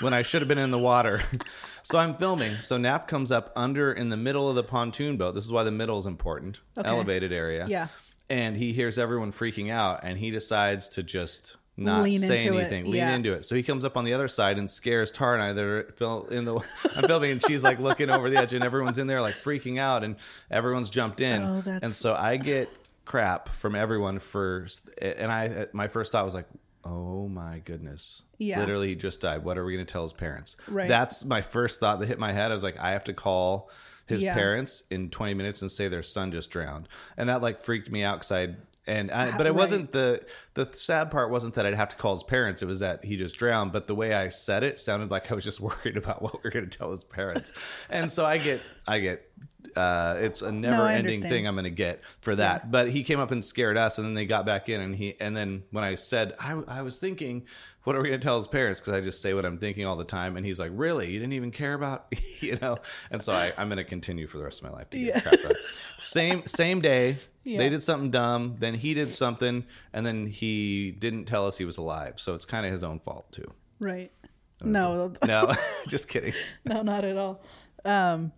[0.00, 1.22] when I should have been in the water.
[1.82, 2.56] so I'm filming.
[2.60, 5.36] So Nap comes up under in the middle of the pontoon boat.
[5.36, 6.60] This is why the middle is important.
[6.76, 6.88] Okay.
[6.88, 7.66] Elevated area.
[7.68, 7.86] Yeah.
[8.28, 12.58] And he hears everyone freaking out and he decides to just not Lean say into
[12.58, 12.60] it.
[12.60, 13.14] anything, lean Yeah.
[13.14, 13.44] into it.
[13.44, 15.92] So he comes up on the other side and scares Tara and I that are
[15.96, 16.56] fil- in the
[16.96, 19.78] I'm filming and she's like looking over the edge and everyone's in there like freaking
[19.78, 20.16] out and
[20.50, 21.42] everyone's jumped in.
[21.42, 22.68] Oh, that's- And so I get
[23.04, 24.66] crap from everyone for
[25.00, 26.46] and I my first thought was like
[26.84, 28.22] Oh my goodness.
[28.38, 28.60] Yeah.
[28.60, 29.44] Literally he just died.
[29.44, 30.56] What are we going to tell his parents?
[30.68, 30.88] Right.
[30.88, 32.50] That's my first thought that hit my head.
[32.50, 33.70] I was like I have to call
[34.06, 34.32] his Yeah.
[34.34, 36.88] parents in 20 minutes and say their son just drowned.
[37.18, 38.54] And that like freaked me out cuz I
[38.88, 39.56] and I, Ah, but it right.
[39.56, 40.24] wasn't the
[40.54, 42.62] the sad part wasn't that I'd have to call his parents.
[42.62, 43.70] It was that he just drowned.
[43.72, 46.48] But the way I said it sounded like I was just worried about what we
[46.48, 47.52] are going to tell his parents.
[47.90, 49.30] and so I get I get
[49.78, 51.30] uh, it's a never ending understand.
[51.30, 52.70] thing I'm going to get for that.
[52.70, 55.18] But he came up and scared us, and then they got back in, and he
[55.20, 57.46] and then when I said I, I was thinking,
[57.84, 58.80] what are we going to tell his parents?
[58.80, 61.18] Because I just say what I'm thinking all the time, and he's like, really, you
[61.18, 62.78] didn't even care about you know.
[63.10, 65.06] And so I, I'm going to continue for the rest of my life to get
[65.14, 65.20] Yeah.
[65.20, 65.52] crap.
[65.98, 67.18] Same same day.
[67.44, 67.58] Yeah.
[67.58, 69.64] They did something dumb, then he did something,
[69.94, 72.14] and then he didn't tell us he was alive.
[72.20, 73.50] So it's kind of his own fault too.
[73.80, 74.12] Right.
[74.60, 75.54] No, No,
[75.88, 76.34] just kidding.
[76.64, 77.40] no, not at all.
[77.84, 78.32] Um,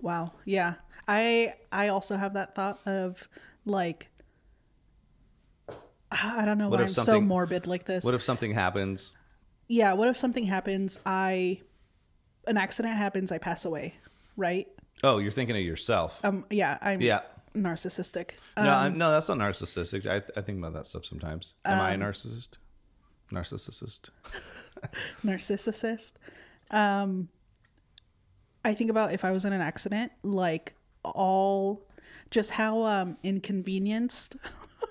[0.00, 0.32] wow.
[0.44, 0.74] Yeah.
[1.08, 3.28] I I also have that thought of
[3.64, 4.08] like
[6.12, 8.04] I don't know What why I'm so morbid like this.
[8.04, 9.14] What if something happens?
[9.68, 11.60] yeah, what if something happens, I
[12.46, 13.94] an accident happens, I pass away,
[14.36, 14.66] right?
[15.04, 16.20] Oh, you're thinking of yourself.
[16.24, 17.20] Um yeah, I'm Yeah.
[17.54, 18.32] narcissistic.
[18.56, 20.06] No, Um, I'm, no, that's not narcissistic.
[20.06, 21.54] I, I think about that stuff sometimes.
[21.64, 22.58] Am I a narcissist?
[23.32, 24.10] Narcissist.
[25.24, 26.12] narcissist.
[26.70, 27.28] Um,
[28.64, 31.82] I think about if I was in an accident, like all,
[32.30, 34.36] just how um, inconvenienced,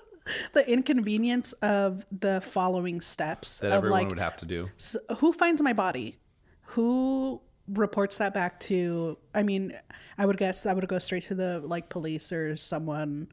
[0.52, 4.68] the inconvenience of the following steps That of everyone like would have to do.
[4.78, 6.16] s- who finds my body,
[6.62, 9.16] who reports that back to.
[9.34, 9.72] I mean,
[10.18, 13.28] I would guess that would go straight to the like police or someone.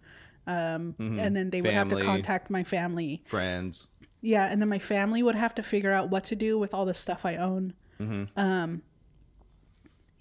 [0.46, 2.06] Um, and then they would have to Mm-hmm.
[2.06, 3.22] Contact my family.
[3.26, 3.88] Friends.
[4.22, 6.86] Yeah, and then my family would have to figure out what to do with all
[6.86, 7.74] the stuff I own.
[8.00, 8.40] Mm-hmm.
[8.40, 8.82] Um,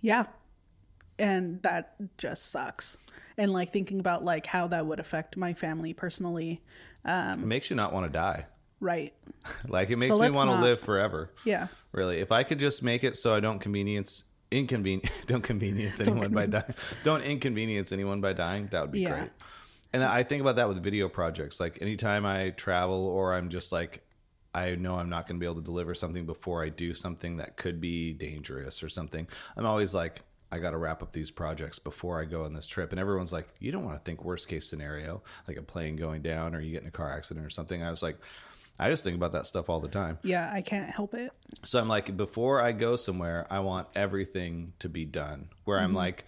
[0.00, 0.26] yeah,
[1.18, 2.96] and that just sucks.
[3.38, 6.62] And like thinking about like how that would affect my family personally,
[7.04, 8.46] um, It makes you not want to die.
[8.80, 9.12] right?
[9.68, 11.30] Like it makes me want to live forever.
[11.44, 12.18] Yeah, Really.
[12.18, 16.46] If I could just make it so I don't convenience inconvenience don't convenience anyone by
[16.46, 16.64] dying.
[17.02, 19.10] Don't inconvenience anyone by dying, that would be Yeah.
[19.18, 19.30] great.
[19.92, 21.58] And I think about that with video projects.
[21.60, 24.05] Like anytime I travel or I'm just like
[24.56, 27.36] I know I'm not going to be able to deliver something before I do something
[27.36, 29.28] that could be dangerous or something.
[29.56, 32.66] I'm always like I got to wrap up these projects before I go on this
[32.68, 32.92] trip.
[32.92, 36.22] And everyone's like, you don't want to think worst case scenario, like a plane going
[36.22, 37.82] down or you get in a car accident or something.
[37.82, 38.16] I was like,
[38.78, 40.18] I just think about that stuff all the time.
[40.22, 41.32] Yeah, I can't help it.
[41.64, 45.48] So I'm like, before I go somewhere, I want everything to be done.
[45.64, 45.96] Where I'm Mm-hmm.
[45.96, 46.24] like,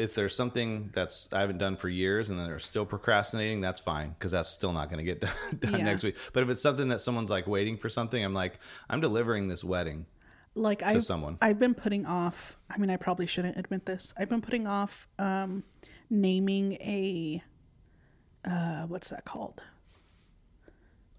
[0.00, 3.80] if there's something that's I haven't done for years and then they're still procrastinating, that's
[3.80, 5.84] fine because that's still not going to get done, done Yeah.
[5.84, 6.16] next week.
[6.32, 8.58] But if it's something that someone's like waiting for something, I'm like,
[8.88, 10.06] I'm delivering this wedding.
[10.54, 11.38] Like I've, someone.
[11.40, 12.56] I've been putting off.
[12.68, 14.12] I mean, I probably shouldn't admit this.
[14.16, 15.62] I've been putting off um,
[16.10, 17.42] naming a
[18.44, 19.62] uh, what's that called?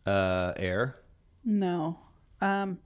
[0.06, 0.96] Uh, air,
[1.46, 2.00] No,
[2.42, 2.80] um,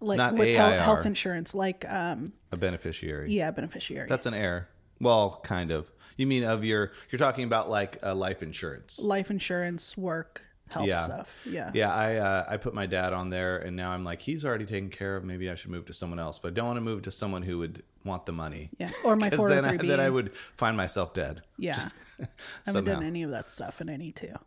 [0.00, 0.80] like Not with health, AIR.
[0.80, 3.32] health insurance, like um, a beneficiary.
[3.32, 4.68] yeah, beneficiary, That's an heir.
[5.00, 5.90] Well, kind of.
[6.16, 6.92] You mean of your?
[7.10, 8.98] You're talking about like uh, life insurance.
[8.98, 11.04] life insurance, work, health Yeah.
[11.04, 11.36] stuff.
[11.46, 14.44] Yeah, Yeah, I uh, I put my dad on there, and now I'm like, he's
[14.44, 15.24] already taken care of.
[15.24, 17.42] Maybe I should move to someone else, but I don't want to move to someone
[17.42, 18.70] who would want the money.
[18.78, 18.90] yeah.
[19.04, 19.86] Or my Because four then, I, B.
[19.86, 21.42] then I would find myself dead.
[21.58, 21.74] Yeah.
[21.74, 22.22] Just I
[22.66, 22.94] haven't somehow.
[22.94, 24.38] done any of that stuff, and I need to.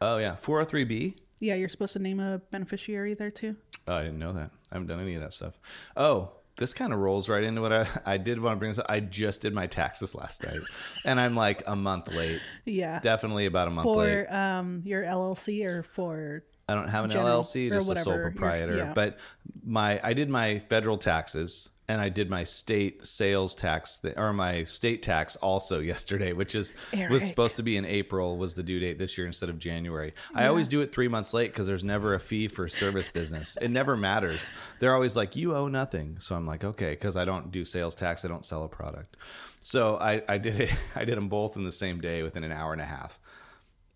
[0.00, 1.16] Oh yeah, 403b.
[1.40, 3.56] Yeah, you're supposed to name a beneficiary there too.
[3.88, 4.50] Oh, I didn't know that.
[4.70, 5.58] I haven't done any of that stuff.
[5.96, 8.78] Oh, this kind of rolls right into what I I did want to bring this
[8.78, 8.86] up.
[8.88, 10.60] I just did my taxes last night,
[11.04, 12.40] and I'm like a month late.
[12.64, 14.26] Yeah, Definitely about a month late.
[14.26, 18.18] for um your LLC or for I don't have an General- LLC, just a sole
[18.18, 18.76] proprietor.
[18.76, 18.92] yeah.
[18.94, 19.18] But
[19.64, 24.32] my I did my federal taxes and I did my state sales tax th- or
[24.32, 27.10] my state tax also yesterday, which is Eric.
[27.10, 30.12] was supposed to be in April was the due date this year instead of January.
[30.34, 33.56] I always do it 3 months late cuz there's never a fee for service business.
[33.60, 34.50] It never matters.
[34.80, 36.16] They're always like you owe nothing.
[36.18, 39.16] So I'm like, okay, cuz I don't do sales tax, I don't sell a product.
[39.60, 42.52] So I I did it I did them both in the same day within an
[42.52, 43.18] hour and a half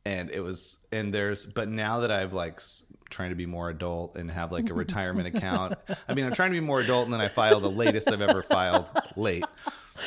[0.05, 2.61] and it was and there's but now that i've like
[3.11, 5.75] trying to be more adult and have like a retirement account
[6.09, 8.23] i mean i'm trying to be more adult and then i file the latest i've
[8.23, 9.45] ever filed late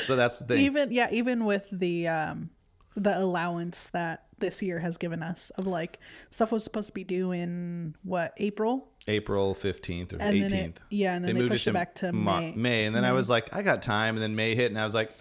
[0.03, 2.49] so that's the thing even yeah even with the um
[2.95, 7.03] the allowance that this year has given us of like stuff was supposed to be
[7.03, 11.47] due in what April april 15th or And 18th then it- yeah, and then they
[11.47, 12.31] pushed it back to May.
[12.51, 12.61] Mm-hmm.
[12.61, 14.85] may and then i was like i got time and then may hit and i
[14.85, 15.11] was like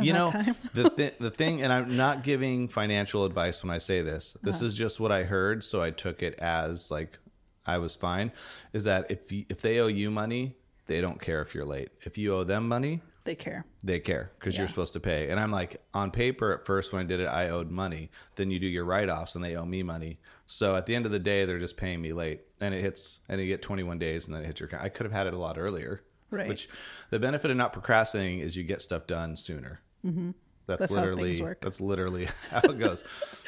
[0.00, 0.54] you know time.
[0.74, 4.36] the th- the thing and i'm not giving financial advice when i say this.
[4.42, 4.66] This Uh-huh.
[4.66, 7.18] is just what i heard so i took it as like
[7.66, 8.32] i was fine
[8.72, 11.88] is that if you, if they owe you money they don't care if you're late.
[12.02, 13.64] If you owe them money they care.
[13.82, 15.30] they care because you're supposed to pay.
[15.30, 18.10] And i'm like on paper at first when i did it i owed money.
[18.36, 20.18] Then you do your write-offs and they owe me money.
[20.46, 22.42] So at the end of the day they're just paying me late.
[22.60, 24.82] And it hits and you get 21 days and then it hits your account.
[24.84, 26.02] I could have had it a lot earlier
[26.34, 26.48] Right.
[26.48, 26.68] which
[27.10, 30.30] the benefit of not procrastinating is you get stuff done sooner mm-hmm.
[30.66, 33.04] that's, That's literally that's literally how it goes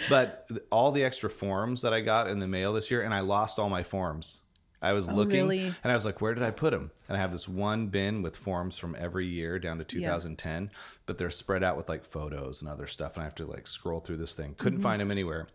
[0.08, 3.20] but all the extra forms that i got in the mail this year and i
[3.20, 4.42] lost all my forms
[4.82, 5.74] I was looking Oh, really?
[5.82, 6.90] and I was like, where did I put them?
[7.08, 10.70] And I have this one bin with forms from every year down to 2010,
[11.06, 13.14] but they're spread out with like photos and other stuff.
[13.14, 14.54] And I have to like scroll through this thing.
[14.58, 15.48] Couldn't find them anywhere.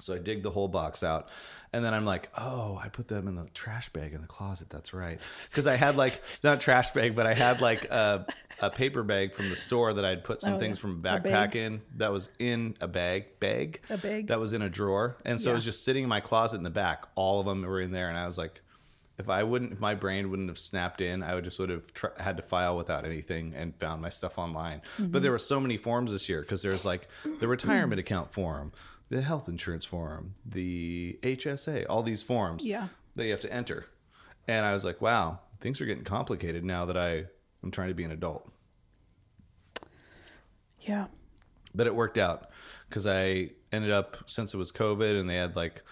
[0.00, 1.28] So I dig the whole box out.
[1.72, 4.70] And then I'm like, oh, I put them in the trash bag in the closet.
[4.70, 5.20] That's right.
[5.50, 8.26] Because I had like, not trash bag, but I had like a,
[8.60, 10.82] a paper bag from the store that I'd put some Oh, things yeah.
[10.82, 13.80] from A a backpack in that was in a bag, bag.
[13.90, 14.28] A bag.
[14.28, 15.16] That was in a drawer.
[15.24, 17.06] And so it was just sitting in my closet in the back.
[17.16, 18.08] All of them were in there.
[18.08, 18.60] And I was like,
[19.16, 21.92] if I wouldn't, if my brain wouldn't have snapped in, I would just would have
[21.94, 24.80] tr- had to file without anything and found my stuff online.
[24.98, 25.12] Mm-hmm.
[25.12, 27.08] But there were so many forms this year because there's like
[27.40, 28.72] the retirement account form,
[29.10, 32.88] the health insurance form, the HSA, all these forms Yeah.
[33.14, 33.86] that you have to enter.
[34.48, 37.24] And I was like, wow, things are getting complicated now that I
[37.62, 38.50] am trying to be an adult.
[40.80, 41.06] yeah
[41.74, 42.50] But it worked out
[42.88, 45.82] because I ended up since it was COVID and they had like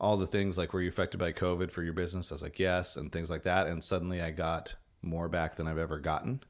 [0.00, 2.30] all the things like were you affected by COVID for your business?
[2.32, 3.68] I was like yes, and things like that.
[3.68, 6.42] And suddenly I got more back than I've ever gotten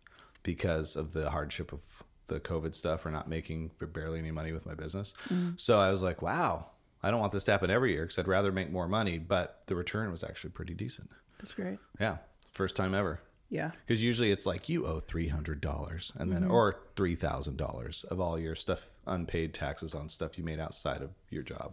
[0.43, 1.83] because of the hardship of
[2.27, 5.15] the COVID stuff or not making barely any money with my business.
[5.29, 5.51] Mm-hmm.
[5.57, 6.67] So I was like, wow,
[7.03, 9.19] I don't want this to happen every year because I'd rather make more money.
[9.19, 11.11] But the return was actually pretty decent.
[11.39, 12.19] that's great Yeah,
[12.53, 13.21] first time ever.
[13.51, 16.53] yeah Because usually it's like you owe three hundred dollars and then mm-hmm.
[16.53, 21.03] or three thousand dollars of all your stuff unpaid taxes on stuff you made outside
[21.03, 21.73] of your job.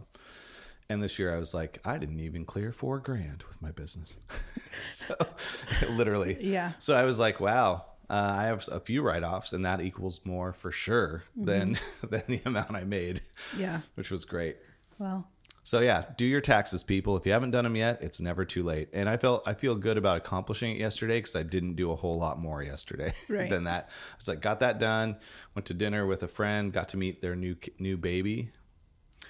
[0.90, 4.18] And this year I was like, I didn't even clear four grand with my business.
[4.82, 5.14] so
[5.88, 6.36] literally.
[6.40, 6.72] Yeah.
[6.78, 10.20] So I was like, wow, uh, I have a few write offs and that equals
[10.24, 13.22] more for sure than than the amount I made.
[13.56, 14.56] yeah Which was great.
[14.98, 15.28] well
[15.62, 17.16] So yeah, do your taxes, people.
[17.16, 18.88] If you haven't done them yet, it's never too late.
[18.92, 21.96] And I felt I feel good about accomplishing it yesterday because I didn't do a
[21.96, 23.48] whole lot more yesterday Right.
[23.50, 23.90] than that.
[23.90, 25.16] I was like, got that done.
[25.54, 26.72] Went to dinner with a friend.
[26.72, 28.50] Got to meet their new new baby.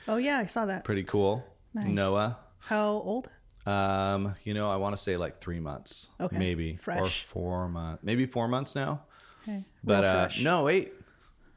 [0.09, 1.45] oh yeah i saw that Pretty cool.
[1.75, 1.87] Nice.
[1.87, 2.39] Noah.
[2.61, 3.29] how old
[3.67, 6.39] Um, you know, I want to say like three months, Okay.
[6.39, 9.03] maybe or four months, maybe four months now.
[9.43, 10.93] okay But uh, no, wait,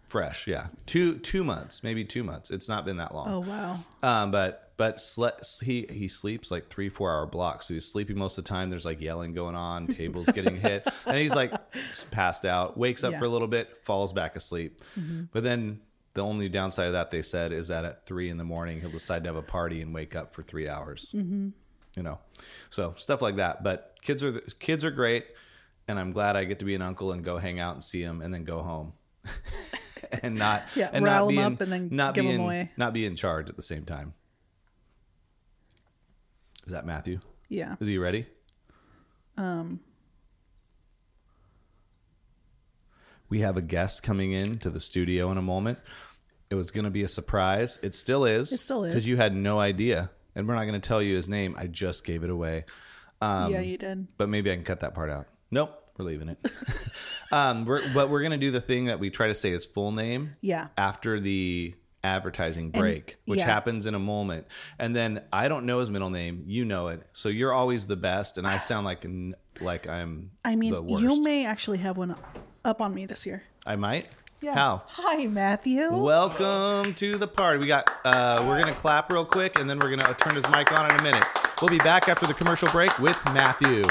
[0.05, 0.45] fresh.
[0.47, 2.51] Yeah, two two months, maybe two months.
[2.51, 3.27] It's not been that long.
[3.29, 3.79] Oh wow.
[4.03, 7.67] Um, but but sle- he he sleeps like three four hour blocks.
[7.67, 8.69] So he's sleeping most of the time.
[8.69, 11.53] There's like yelling going on, tables getting hit, and he's like
[12.11, 12.77] passed out.
[12.77, 13.19] Wakes up Yeah.
[13.19, 14.81] for a little bit, falls back asleep.
[15.31, 15.79] But then
[16.15, 18.91] the only downside of that they said is that at three in the morning he'll
[18.91, 21.09] decide to have a party and wake up for three hours.
[21.15, 21.49] Mm-hmm.
[21.95, 22.19] You know,
[22.69, 23.63] so stuff like that.
[23.63, 25.25] But kids are kids are great,
[25.87, 28.03] and I'm glad I get to be an uncle and go hang out and see
[28.03, 28.93] them, and then go home.
[30.23, 32.35] and not Yeah, and rile not 'em be up and then not give be 'em
[32.35, 32.71] in, away.
[32.77, 34.13] not be in charge at the same time.
[36.65, 37.19] Is that Matthew?
[37.49, 37.75] Yeah.
[37.79, 38.25] Is he ready?
[39.37, 39.79] Um.
[43.29, 45.79] We have a guest coming in to the studio in a moment.
[46.49, 47.79] It was going to be a surprise.
[47.81, 48.51] It still is.
[48.51, 50.11] It still is Because you had no idea.
[50.35, 51.55] And we're not going to tell you his name.
[51.57, 52.65] I just gave it away.
[53.21, 54.07] Um, yeah, you did.
[54.17, 55.27] But maybe I can cut that part out.
[55.51, 55.79] Nope.
[55.97, 56.51] We're leaving it.
[57.31, 59.65] um, we're, but we're going to do the thing that we try to say his
[59.65, 60.67] full name Yeah.
[60.75, 63.45] after the advertising break, which yeah.
[63.45, 64.47] happens in a moment.
[64.79, 66.43] And then I don't know his middle name.
[66.47, 67.03] You know it.
[67.13, 68.37] So you're always the best.
[68.37, 69.05] And I sound like,
[69.61, 72.15] like I'm I mean, you may actually have one
[72.65, 73.43] up on me this year.
[73.65, 74.09] I might.
[74.51, 74.83] How?
[74.87, 75.91] Hi, Matthew.
[75.93, 77.59] Welcome to the party.
[77.59, 80.71] We got uh we're gonna clap real quick and then we're gonna turn his mic
[80.77, 81.23] on in a minute.
[81.61, 83.83] We'll be back after the commercial break with Matthew.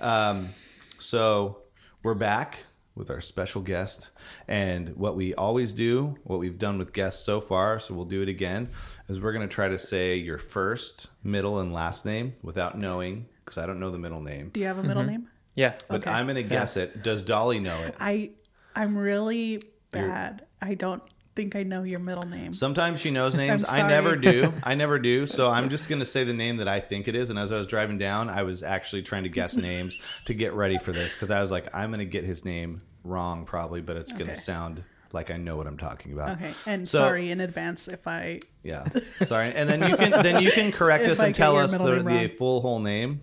[0.00, 0.50] Um
[0.98, 1.58] so
[2.02, 4.10] we're back with our special guest
[4.48, 8.22] and what we always do, what we've done with guests so far, so we'll do
[8.22, 8.68] it again,
[9.08, 13.58] is we're gonna try to say your first, middle, and last name without knowing, because
[13.58, 14.48] I don't know the middle name.
[14.52, 15.10] Do you have a middle Mm-hmm.
[15.12, 15.28] name?
[15.54, 15.74] Yeah.
[15.88, 16.10] But Okay.
[16.10, 17.02] I'm gonna guess it.
[17.02, 17.94] Does Dolly know it?
[18.00, 18.30] I
[18.74, 20.46] I'm really bad.
[20.62, 21.02] I don't
[21.36, 22.52] think I know your middle name.
[22.52, 23.64] Sometimes she knows names.
[23.68, 24.52] I'm never do.
[24.62, 25.26] I never do.
[25.26, 27.30] So I'm just going to say the name that I think it is.
[27.30, 30.52] And as I was driving down, I was actually trying to guess names to get
[30.54, 33.80] ready for this because I was like, I'm going to get his name wrong probably,
[33.80, 34.40] but it's going to Okay.
[34.40, 36.30] sound like I know what I'm talking about.
[36.40, 38.40] Okay, and So- sorry in advance if I.
[38.62, 38.84] Yeah.
[39.22, 39.52] Sorry.
[39.52, 42.60] And then you can then you can correct us and tell us the, the full
[42.60, 43.22] whole name.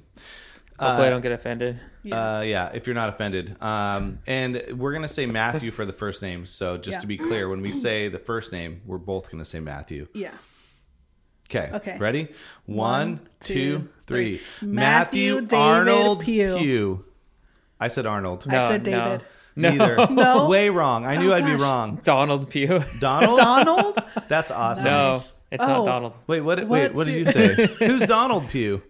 [0.80, 1.80] Hopefully I don't get offended.
[2.12, 3.62] Uh, yeah, if you're not offended.
[3.62, 6.46] Um, and we're gonna say Matthew for the first name.
[6.46, 7.00] So just Yeah.
[7.02, 10.08] to be clear, when we say the first name, we're both gonna say Matthew.
[10.14, 10.32] Yeah.
[11.50, 11.70] Okay.
[11.74, 11.98] Okay.
[11.98, 12.28] Ready?
[12.66, 14.38] One, two, two, three.
[14.60, 14.68] three.
[14.68, 17.06] Matthew, Matthew David Arnold Pugh.
[17.80, 18.46] I said Arnold.
[18.50, 19.22] I said David.
[19.56, 19.70] No.
[19.72, 20.08] Neither.
[20.12, 20.48] No?
[20.48, 21.06] Way wrong.
[21.06, 22.00] I knew Oh, I'd be wrong.
[22.04, 22.84] Donald Pugh.
[23.00, 23.38] Donald?
[23.40, 23.98] Donald.
[24.28, 24.86] That's awesome.
[24.86, 25.68] No, it's Oh.
[25.68, 26.16] not Donald.
[26.28, 26.60] Wait, what?
[26.68, 27.66] Wait, What's what did you say?
[27.88, 28.84] Who's Donald Pugh?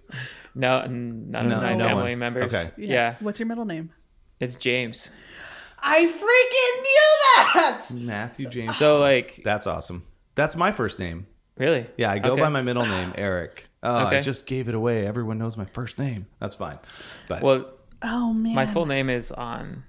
[0.57, 2.19] No, n- none No, of my no family one.
[2.19, 2.53] members.
[2.53, 2.71] Okay.
[2.77, 3.15] Yeah.
[3.19, 3.91] What's your middle name?
[4.39, 5.09] it's James.
[5.79, 7.91] I freaking knew that.
[7.93, 8.77] Matthew James.
[8.77, 10.03] So like, That's awesome.
[10.35, 11.27] That's my first name.
[11.59, 11.87] really?
[11.97, 12.41] Yeah, I go Okay.
[12.41, 13.67] by my middle name, Eric.
[13.83, 15.05] Oh, I just gave it away.
[15.07, 16.25] Everyone knows my first name.
[16.39, 16.77] That's fine.
[17.27, 17.69] But Well,
[18.03, 18.53] Oh man.
[18.55, 19.83] my full name is on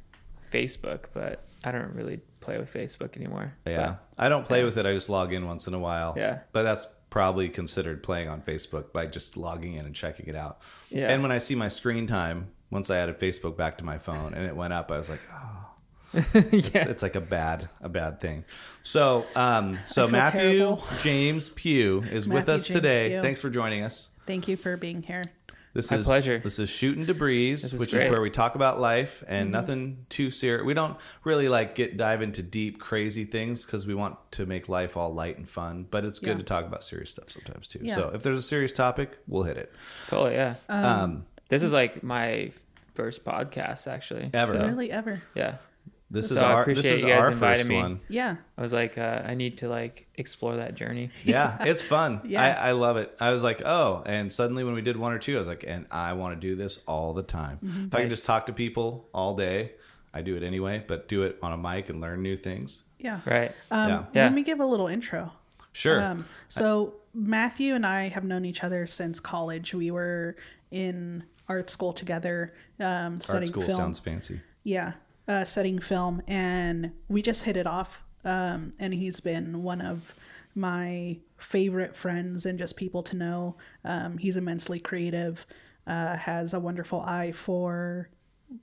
[0.53, 3.53] Facebook, but I don't really play with Facebook anymore.
[3.67, 3.97] Yeah.
[4.19, 4.87] I don't play with it.
[4.87, 6.15] I just log in once in a while.
[6.17, 6.39] Yeah.
[6.53, 10.61] But that's probably considered playing on Facebook by just logging in and checking it out.
[10.91, 11.11] Yeah.
[11.11, 14.35] And when I see my screen time, once I added Facebook back to my phone
[14.35, 15.69] and it went up, I was like, oh,
[16.13, 18.45] But, it's, it's like a bad, a bad thing.
[18.83, 20.85] So, um, so Matthew terrible.
[20.99, 23.09] James Pugh is with us James today.
[23.11, 23.23] Pugh.
[23.23, 24.11] Thanks for joining us.
[24.27, 25.23] Thank you for being here.
[25.75, 26.39] This My is pleasure.
[26.39, 29.53] This is shooting debris, is which is where we talk about life and Mm-hmm.
[29.53, 30.65] nothing too serious.
[30.65, 34.69] We don't really like get dive into deep, crazy things because we want to make
[34.69, 35.87] life all light and fun.
[35.91, 36.39] But it's good Yeah.
[36.39, 37.81] to talk about serious stuff sometimes too.
[37.83, 37.95] Yeah.
[37.95, 39.73] So if there's a serious topic, we'll hit it.
[40.09, 40.35] totally.
[40.35, 40.55] Yeah.
[40.69, 42.51] Um, this is like my
[42.95, 44.31] first podcast, actually.
[44.35, 44.53] Ever.
[44.53, 45.23] So, Really, ever?
[45.35, 45.57] Yeah.
[46.11, 47.77] This is So I our this is you guys our first me.
[47.77, 48.01] one.
[48.09, 48.37] Yeah.
[48.57, 51.11] I was like, uh, I need to like explore that journey.
[51.25, 52.21] Yeah, it's fun.
[52.25, 52.43] Yeah.
[52.43, 53.15] I, I love it.
[53.21, 55.65] I was like, oh, and suddenly when we did one or two, I was like,
[55.67, 57.59] and I want to do this all the time.
[57.65, 57.87] Mm-hmm.
[57.87, 59.73] If I can just talk to people all day,
[60.15, 60.83] I do it anyway.
[60.87, 62.85] But do it on a mic and learn new things.
[62.99, 63.21] Yeah.
[63.27, 63.53] Right.
[63.71, 64.05] Um, Yeah.
[64.15, 64.23] Yeah.
[64.25, 65.33] Let me give a little intro.
[65.73, 66.03] Sure.
[66.03, 69.75] Um, so Matthew and I have known each other since college.
[69.75, 70.37] We were
[70.71, 73.77] in art school together, um, Art studying school film.
[73.77, 74.41] sounds fancy.
[74.65, 74.93] yeah,
[75.29, 78.03] uh, film, and we just hit it off.
[78.25, 80.15] Um, and he's been one of
[80.55, 83.57] my favorite friends and just people to know.
[83.85, 85.47] Um, he's immensely creative,
[85.87, 88.09] uh, has a wonderful eye for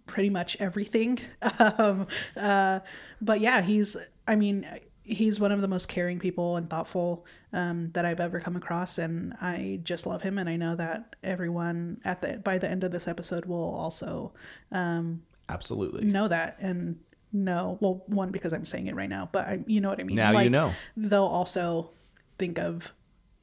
[0.07, 1.19] pretty much everything.
[1.59, 2.79] um, uh,
[3.21, 3.95] but yeah, he's,
[4.27, 4.67] I mean,
[5.03, 8.97] he's one of the most caring people and thoughtful um, that I've ever come across,
[8.97, 10.37] and I just love him.
[10.37, 14.33] And I know that everyone at the by the end of this episode will also
[14.71, 16.05] um, Absolutely.
[16.05, 16.99] know that and
[17.31, 20.03] know well one because I'm saying it right now, but I, you know what I
[20.03, 20.15] mean.
[20.15, 20.73] Now you know.
[20.97, 21.91] They'll also
[22.37, 22.91] think of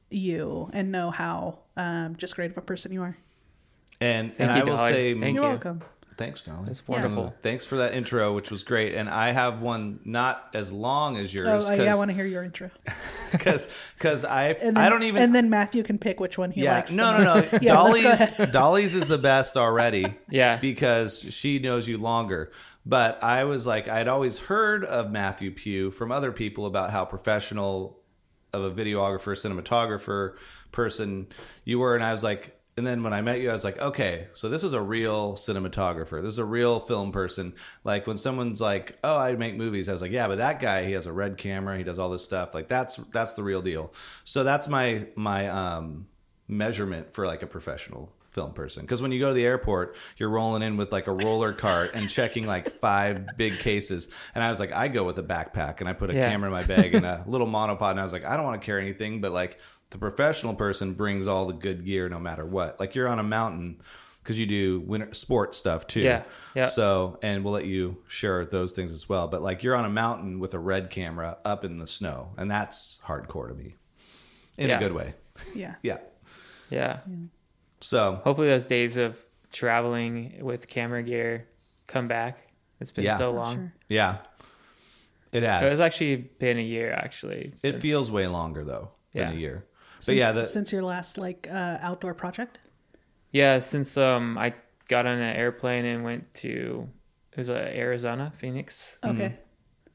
[0.09, 3.17] you and know how um, just great of a person you are.
[4.01, 4.91] And Thank and you, I will Dolly.
[4.91, 5.49] say Thank You're you.
[5.49, 5.81] welcome.
[6.17, 6.69] Thanks, Dolly.
[6.71, 7.33] It's wonderful.
[7.41, 8.93] Thanks for that intro, which was great.
[8.95, 12.13] And I have one not as long as Oh, yours uh, yeah, I want to
[12.13, 12.69] hear your intro.
[13.31, 16.63] because because I then, I don't even And then Matthew can pick which one he
[16.63, 16.91] yeah likes.
[16.91, 17.47] the no no no.
[17.61, 18.31] Yeah, Dolly's.
[18.51, 20.57] Dolly's is the best already Yeah.
[20.57, 22.51] because she knows you longer.
[22.85, 27.05] But I was like I'd always heard of Matthew Pugh from other people about how
[27.05, 27.99] professional
[28.51, 30.35] of a videographer, cinematographer
[30.71, 31.27] person
[31.63, 32.59] you were, and I was like.
[32.75, 35.33] And then when I met you, I was like, okay, so this is a real
[35.33, 36.21] cinematographer.
[36.23, 37.53] This is a real film person.
[37.83, 40.83] Like when someone's like, "Oh, I make movies," I was like, "Yeah, but that guy,
[40.85, 41.77] he has a red camera.
[41.77, 42.55] He does all this stuff.
[42.55, 43.93] Like that's that's the real deal."
[44.23, 46.07] So that's my my um,
[46.47, 48.81] measurement for like a professional film person.
[48.81, 51.91] Because when you go to the airport, you're rolling in with like a roller cart
[51.93, 54.09] and checking like five big cases.
[54.33, 56.27] And I was like, I go with a backpack and I put a Yeah.
[56.29, 57.91] camera in my bag and a little monopod.
[57.91, 59.59] And I was like, I don't want to carry anything, but like
[59.93, 62.79] the professional person brings all the good gear no matter what.
[62.79, 63.79] Like you're on a mountain
[64.23, 65.99] because you do winter sports stuff too.
[66.01, 66.23] Yeah,
[66.55, 66.65] yeah.
[66.65, 69.27] So, and we'll let you share those things as well.
[69.27, 72.49] But like you're on a mountain with a red camera up in the snow, and
[72.49, 73.75] that's hardcore to me
[74.57, 74.77] in Yeah.
[74.77, 75.13] a good way.
[75.55, 75.75] Yeah.
[75.83, 75.97] Yeah.
[76.69, 76.99] Yeah.
[77.81, 81.47] So Hopefully those days of traveling with camera gear
[81.87, 82.47] come back.
[82.79, 83.17] It's been Yeah.
[83.17, 83.55] so long.
[83.55, 83.73] Sure.
[83.89, 84.17] yeah,
[85.31, 85.71] it It has.
[85.71, 87.53] It's actually been a year actually.
[87.63, 89.35] it feels way longer though than Yeah.
[89.37, 89.65] a year.
[90.03, 92.59] But Since, yeah, the, since your last like uh, outdoor project.
[93.31, 94.53] Yeah, since um I
[94.89, 96.87] got on an airplane and went to
[97.31, 99.37] it was uh, Arizona, Phoenix, Okay.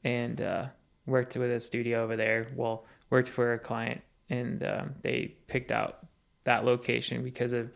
[0.03, 0.65] and uh,
[1.05, 2.47] worked with a studio over there.
[2.55, 6.05] Well, worked for a client, and um, they picked out
[6.43, 7.69] that location because of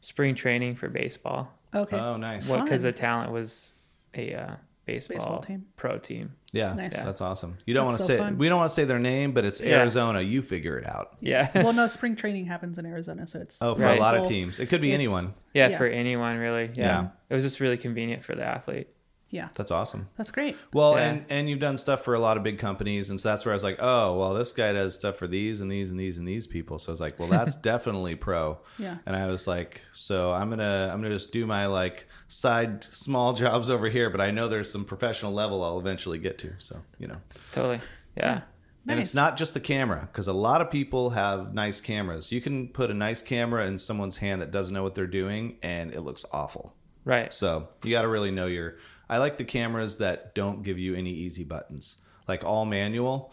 [0.00, 1.52] spring training for baseball.
[1.74, 1.98] Okay.
[1.98, 2.48] oh nice.
[2.48, 2.88] What because Fun.
[2.88, 3.72] the talent was
[4.14, 4.54] a uh,
[4.94, 5.66] baseball, Baseball team.
[5.76, 6.32] pro team.
[6.52, 7.00] yeah, Nice.
[7.02, 7.56] that's awesome.
[7.66, 8.38] You don't want to so say fun.
[8.38, 9.80] we don't want to say their name, but it's Yeah.
[9.80, 10.20] Arizona.
[10.20, 11.16] You figure it out.
[11.20, 13.98] Yeah, well, no, spring training happens in Arizona, so it's Oh, for Right.
[13.98, 15.34] a lot of teams, it could be it's- anyone.
[15.54, 15.78] yeah, Yeah.
[15.78, 16.70] for anyone really.
[16.74, 16.84] Yeah.
[17.02, 17.08] Yeah.
[17.30, 18.88] it was just really convenient for the athlete.
[19.30, 20.08] Yeah, That's awesome.
[20.16, 20.56] that's great.
[20.72, 21.10] Well, Yeah.
[21.10, 23.52] and and you've done stuff for a lot of big companies, and so that's where
[23.52, 26.16] I was like, oh, well, this guy does stuff for these and these and these
[26.16, 26.78] and these people.
[26.78, 28.58] So I was like, well, that's definitely pro.
[28.78, 28.96] Yeah.
[29.04, 33.34] And I was like, so I'm gonna I'm gonna just do my like side small
[33.34, 36.54] jobs over here, but I know there's some professional level I'll eventually get to.
[36.56, 37.18] So you know,
[37.52, 37.80] Totally.
[38.16, 38.40] Yeah.
[38.86, 42.32] and it's not just the camera because a lot of people have nice cameras.
[42.32, 45.58] You can put a nice camera in someone's hand that doesn't know what they're doing,
[45.62, 46.74] and it looks awful.
[47.04, 47.30] Right.
[47.32, 48.76] So you got to really know your.
[49.08, 53.32] I like the cameras that don't give you any easy buttons, like all manual,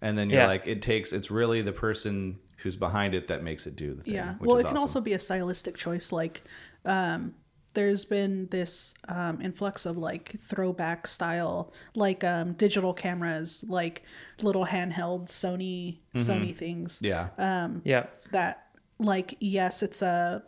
[0.00, 0.46] and then you're Yeah.
[0.46, 1.12] like, it takes.
[1.12, 4.14] It's really the person who's behind it that makes it do the thing.
[4.14, 4.34] Yeah.
[4.38, 4.82] which Well, is it can awesome.
[4.82, 6.10] also be a stylistic choice.
[6.12, 6.42] Like,
[6.84, 7.34] um,
[7.74, 14.02] there's been this um, influx of like throwback style, like um, digital cameras, like
[14.40, 17.00] little handheld Sony Sony things.
[17.02, 17.28] Yeah.
[17.36, 18.06] Um, Yeah.
[18.32, 18.68] That
[18.98, 20.42] like yes, it's a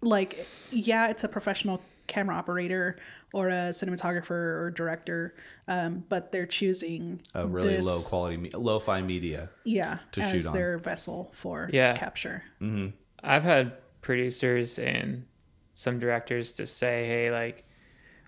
[0.00, 2.96] like yeah, it's a professional camera operator
[3.32, 5.34] or a cinematographer or director,
[5.68, 9.50] um, but they're choosing a really this- low quality, me- lo-fi media.
[9.64, 10.54] yeah to as shoot on.
[10.54, 11.94] their vessel for Yeah.
[11.94, 12.42] capture.
[13.22, 15.24] I've had producers and
[15.74, 17.64] some directors to say, "Hey, like,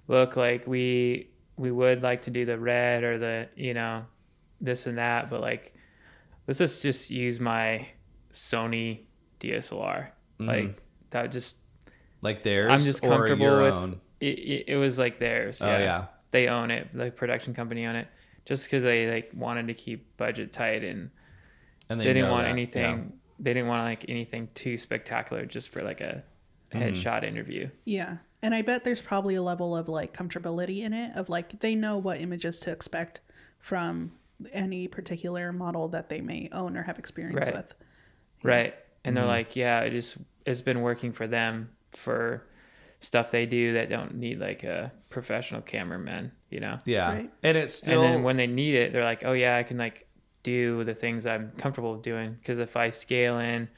[0.08, 4.04] look, like we we would like to do the red or the you know
[4.60, 5.74] this and that, but like
[6.46, 7.86] let's just just use my
[8.32, 9.00] Sony
[9.40, 10.08] DSLR.
[10.38, 10.80] Like
[11.10, 11.56] that just
[12.22, 14.00] Like theirs, I'm just or comfortable your with own.
[14.20, 14.64] It, it.
[14.68, 15.60] It was like theirs.
[15.62, 15.78] Oh, Yeah.
[15.78, 16.04] yeah.
[16.30, 16.88] they own it.
[16.94, 18.08] The production company own it.
[18.44, 21.10] Just because they like wanted to keep budget tight and
[21.88, 23.12] And they, didn't want that, anything.
[23.38, 26.22] They didn't want like anything too spectacular, just for like a
[26.72, 26.82] mm-hmm.
[26.82, 27.68] headshot interview.
[27.84, 28.18] Yeah.
[28.42, 31.74] And I bet there's probably a level of like comfortability in it of like they
[31.74, 33.20] know what images to expect
[33.58, 34.12] from
[34.52, 37.56] any particular model that they may own or have experience Right.
[37.56, 37.74] with.
[38.42, 39.32] right and they're mm-hmm.
[39.32, 40.16] like yeah it just
[40.46, 42.46] it's been working for them for
[43.00, 47.30] stuff they do that don't need like a professional cameraman you know Yeah, Right.
[47.42, 49.78] and it's still and then when they need it they're like oh yeah i can
[49.78, 50.06] like
[50.42, 53.68] do the things i'm comfortable doing because if i scale in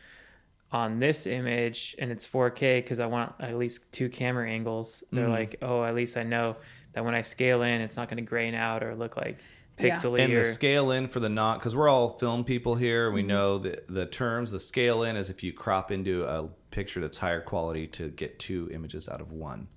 [0.73, 5.25] on this image and it's 4k because i want at least two camera angles they're
[5.25, 5.33] Mm-hmm.
[5.33, 6.57] like oh at least i know
[6.95, 9.39] that when i scale in it's not going to grain out or look like
[9.79, 9.95] Yeah.
[10.03, 13.15] and or the scale in for the not because we're all film people here Mm-hmm.
[13.15, 17.01] we know the the terms the scale in is if you crop into a picture
[17.01, 19.69] that's higher quality to get two images out of one.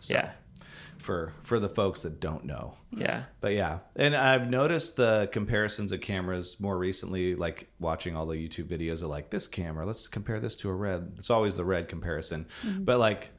[0.00, 0.30] So yeah.
[0.98, 2.74] for for the folks that don't know.
[2.92, 3.24] Yeah.
[3.40, 8.36] But yeah and i've noticed the comparisons of cameras more recently like watching all the
[8.36, 11.14] youtube videos of like this camera let's compare this to a red.
[11.16, 12.46] It's always the red comparison.
[12.62, 12.84] Mm-hmm.
[12.84, 13.30] but like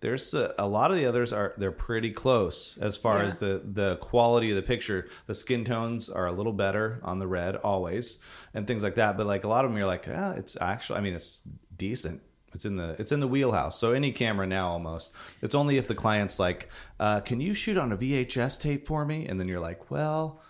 [0.00, 3.24] there's a, a lot of the others are they're pretty close as far Yeah.
[3.24, 5.08] as the the quality of the picture.
[5.26, 8.18] The skin tones are a little better on the red always
[8.54, 9.16] and things like that.
[9.16, 11.42] But like a lot of them you're like ah, it's actually i mean it's
[11.76, 12.20] decent
[12.56, 13.78] It's in the it's in the wheelhouse.
[13.78, 15.14] So any camera now almost.
[15.42, 19.04] It's only if the client's like, uh, "Can you shoot on a VHS tape for
[19.04, 20.40] me?" And then you're like, "Well,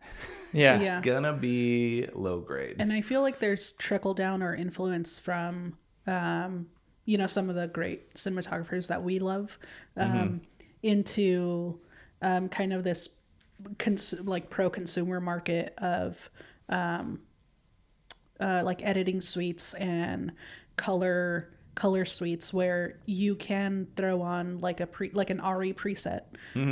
[0.52, 0.78] Yeah.
[0.78, 1.00] Yeah.
[1.00, 6.66] gonna be low grade." And I feel like there's trickle down or influence from, um,
[7.06, 9.58] you know, some of the great cinematographers that we love
[9.96, 10.42] um,
[10.82, 11.80] into
[12.20, 13.08] um, kind of this
[13.78, 16.30] cons- like pro consumer market of
[16.68, 17.20] um,
[18.40, 20.32] uh, like editing suites and
[20.76, 26.22] color color suites where you can throw on like a pre like an RE preset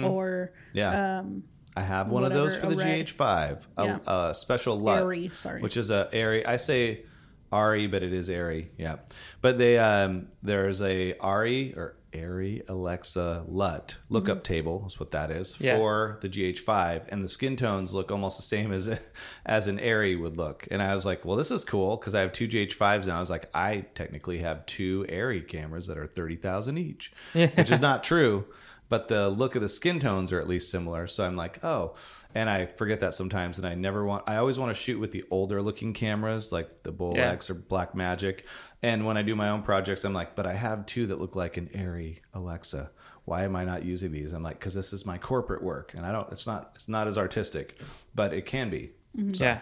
[0.05, 1.19] or Yeah.
[1.21, 1.45] um,
[1.77, 3.07] I have one of those for the a red.
[3.07, 3.99] GH5, a, Yeah.
[4.07, 5.61] a special LUT, Airy, sorry.
[5.63, 6.45] which is a airy.
[6.45, 7.05] I say
[7.51, 8.71] Ari, but it is airy.
[8.79, 8.97] Yeah,
[9.41, 14.43] but they um, there's a Ari or ARRI Alexa LUT lookup Mm-hmm.
[14.43, 15.77] table is what that is Yeah.
[15.77, 18.99] for the GH5, and the skin tones look almost the same as
[19.47, 20.67] as an ARRI would look.
[20.71, 23.17] And I was like, well, this is cool because I have two GH5s now.
[23.17, 27.71] I was like, I technically have two ARRI cameras that are thirty thousand each, which
[27.71, 28.45] is not true
[28.89, 31.07] but the look of the skin tones are at least similar.
[31.07, 31.95] So I'm like, oh,
[32.35, 34.25] and I forget that sometimes, and I never want.
[34.27, 37.55] I always want to shoot with the older looking cameras, like the Bolex Yeah.
[37.55, 38.41] or Blackmagic.
[38.83, 41.37] And when I do my own projects, I'm like, but I have two that look
[41.37, 42.91] like an ARRI Alexa.
[43.25, 44.33] Why am I not using these?
[44.33, 46.31] I'm like, because this is my corporate work, and I don't.
[46.33, 46.73] It's not.
[46.75, 47.79] It's not as artistic,
[48.15, 48.93] but it can be.
[49.15, 49.61] Yeah.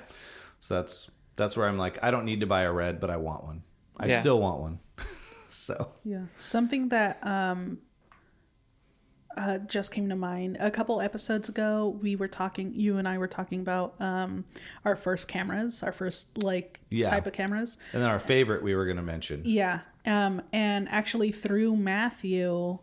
[0.61, 3.17] So that's that's where I'm like, I don't need to buy a red, but I
[3.17, 3.63] want one.
[3.99, 4.21] I Yeah.
[4.21, 4.79] still want one.
[5.51, 6.25] so Yeah.
[6.39, 7.79] Something that um
[9.41, 11.97] uh, just came to mind a couple episodes ago.
[12.03, 14.45] We were talking, you and I were talking about um,
[14.85, 17.09] our first cameras, our first like Yeah.
[17.11, 17.79] type of cameras.
[17.93, 19.43] and then our favorite we were going to mention.
[19.45, 19.81] Yeah.
[20.07, 22.79] Um, and actually, through Matthew,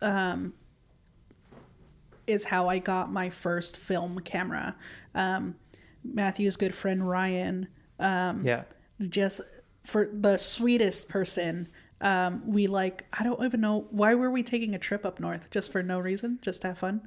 [0.00, 0.52] um,
[2.26, 4.76] is how I got my first film camera.
[5.14, 5.56] Um,
[6.04, 7.66] Matthew's good friend Ryan
[7.98, 8.62] Yeah.
[9.08, 9.40] just
[9.82, 11.68] for the sweetest person
[12.02, 15.50] um we like i don't even know why were we taking a trip up north
[15.50, 17.00] just for no reason just to have fun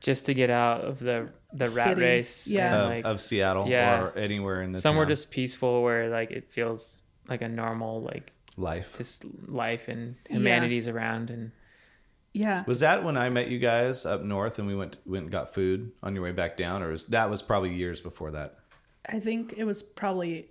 [0.00, 2.00] Just to get out of the the rat City.
[2.00, 2.46] race.
[2.46, 2.66] Yeah.
[2.74, 4.00] and, Of, like, of Seattle yeah.
[4.00, 5.10] or anywhere in the somewhere town.
[5.12, 8.94] just peaceful where like it feels like a normal like life.
[8.96, 11.50] just life and humanity's around and
[12.32, 15.32] yeah Was that when I met you guys up north and we went went and
[15.32, 18.56] got food on your way back down, or was, that was probably years before that?
[19.06, 20.48] i think it was probably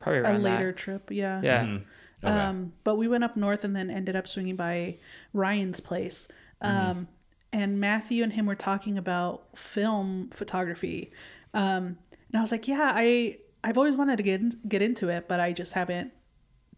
[0.00, 0.76] probably a later that.
[0.76, 1.78] trip yeah Yeah.
[2.24, 2.32] Okay.
[2.32, 4.96] um but we went up north and then ended up swinging by
[5.32, 6.28] ryan's place.
[6.60, 7.08] Um
[7.52, 11.12] and matthew and him were talking about film photography.
[11.54, 11.98] Um
[12.28, 15.28] and i was like yeah i i've always wanted to get in, get into it
[15.28, 16.12] but i just haven't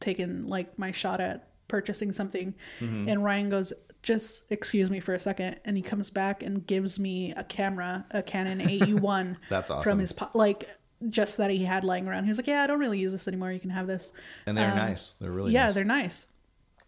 [0.01, 2.55] taken like my shot at purchasing something.
[2.81, 3.73] And ryan goes
[4.03, 5.59] just excuse me for a second.
[5.65, 9.83] And he comes back and gives me a camera a canon ae1 That's awesome.
[9.83, 10.69] from his po- like
[11.09, 13.29] just that he had lying around he was like yeah i don't really use this
[13.29, 14.13] anymore you can have this
[14.47, 15.15] And they're nice.
[15.21, 15.75] They're really um, yeah nice.
[15.75, 16.27] they're nice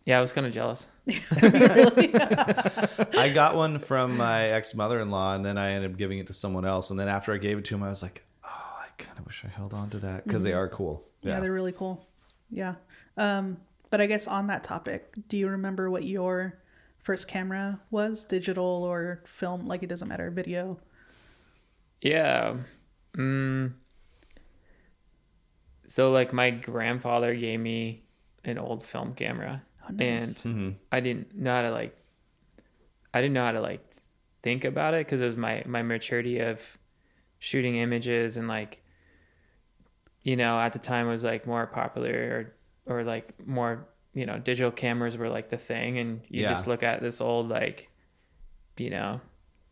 [0.04, 0.86] Yeah, I was kind of jealous.
[1.10, 6.18] I got one from my ex mother in law, and then I ended up giving
[6.20, 6.90] it to someone else.
[6.90, 8.48] And then after I gave it to him, I was like, oh,
[8.80, 11.04] I kind of wish I held on to that because they are cool.
[11.22, 11.34] yeah.
[11.34, 11.40] Yeah.
[11.40, 12.06] they're really cool
[12.50, 12.74] yeah
[13.16, 13.56] um
[13.90, 16.60] but i guess on that topic do you remember what your
[17.00, 20.78] first camera was digital or film like it doesn't matter video
[22.00, 22.54] Yeah.
[23.16, 23.72] Mm.
[25.86, 28.04] So like my grandfather gave me
[28.44, 30.44] an old film camera Oh, nice.
[30.44, 30.74] and Mhm.
[30.92, 31.96] I didn't know how to like
[33.14, 33.80] I didn't know how to like
[34.42, 36.60] think about it because it was my my maturity of
[37.38, 38.82] shooting images and like
[40.22, 42.52] you know at the time it was like more popular
[42.86, 46.50] or or like more you know digital cameras were like the thing and you Yeah.
[46.54, 47.90] just look at this old like
[48.76, 49.20] you know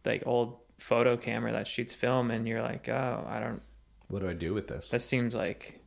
[0.04, 3.62] like old photo camera that shoots film and you're like oh I don't
[4.08, 4.90] What do I do with this?
[4.90, 5.80] that seems like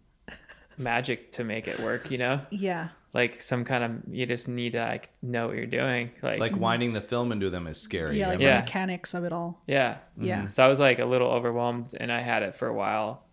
[0.77, 4.73] magic to make it work you know yeah like some kind of you just need
[4.73, 8.17] to like know what you're doing like Like winding the film into them is scary.
[8.19, 8.39] yeah like?
[8.39, 8.57] Yeah.
[8.57, 12.11] the mechanics of it all yeah yeah So I was like a little overwhelmed and
[12.11, 13.23] I had it for a while.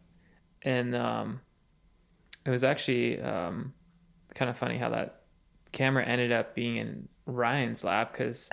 [0.62, 1.40] And um
[2.47, 3.74] it was actually um
[4.34, 5.22] kind of funny how that
[5.72, 8.49] camera ended up being in Ryan's lap cuz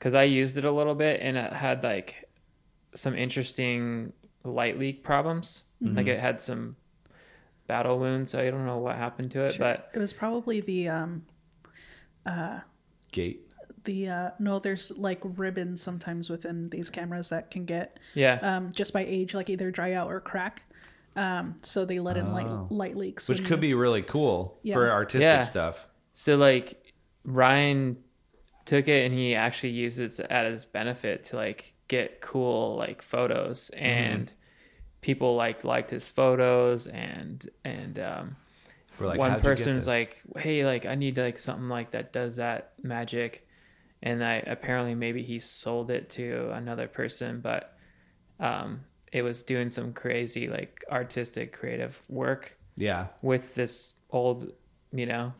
[0.00, 2.28] cuz I used it a little bit and it had like
[2.96, 5.64] some interesting light leak problems.
[5.82, 6.74] Like it had some
[7.70, 9.60] battle wound, so I don't know what happened to it, Sure.
[9.66, 11.22] but it was probably the um
[12.26, 12.60] uh,
[13.12, 13.46] Gate.
[13.84, 18.38] the uh no there's like ribbons sometimes within these cameras that can get yeah.
[18.42, 20.62] um just by age like either dry out or crack
[21.16, 22.32] um so they let in Oh.
[22.32, 24.74] light light leaks Which could you- be really cool Yeah.
[24.74, 25.42] for artistic Yeah.
[25.42, 25.88] stuff.
[26.12, 26.92] So like
[27.24, 27.96] Ryan
[28.64, 33.00] took it and he actually used it at his benefit to like get cool like
[33.02, 34.32] photos and
[35.00, 38.36] people like liked his photos and and um
[38.98, 42.72] like, one "How'd person's like, "Hey, like I need like something like that does that
[42.82, 43.46] magic,"
[44.02, 47.76] and I apparently maybe he sold it to another person, but
[48.40, 48.80] um,
[49.12, 54.52] it was doing some crazy like artistic creative work yeah, with this old,
[54.92, 55.32] you know,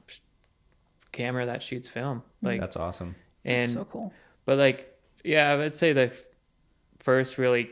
[1.13, 2.23] camera that shoots film.
[2.43, 3.15] Like, that's awesome.
[3.45, 4.13] and so cool.
[4.45, 6.13] but like, yeah, I would say the
[6.99, 7.71] first really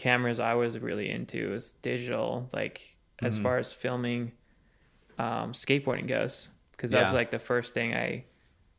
[0.00, 2.48] cameras I was really into was digital.
[2.52, 3.42] Like as Mm-hmm.
[3.42, 4.32] far as filming,
[5.18, 8.24] um, skateboarding goes, because that was like the first thing I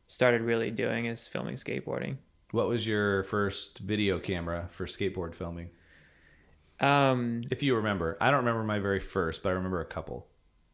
[0.08, 2.16] started really doing is filming skateboarding.
[2.50, 5.70] What was your first video camera for skateboard filming?
[6.80, 10.26] Um, If you remember, I don't remember my very first, but I remember a couple.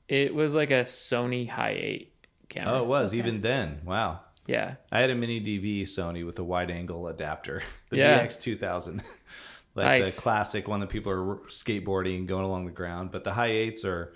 [0.08, 2.14] it was like a Sony High Eight
[2.48, 2.72] camera.
[2.74, 3.18] Oh, it was Okay.
[3.18, 3.82] even then.
[3.84, 4.20] Wow.
[4.46, 8.24] yeah, I had a mini DV Sony with a wide angle adapter, the Yeah.
[8.24, 9.02] VX2000,
[9.78, 10.14] like Nice.
[10.16, 13.10] the classic one that people are skateboarding, going along the ground.
[13.10, 14.12] But the high eights are,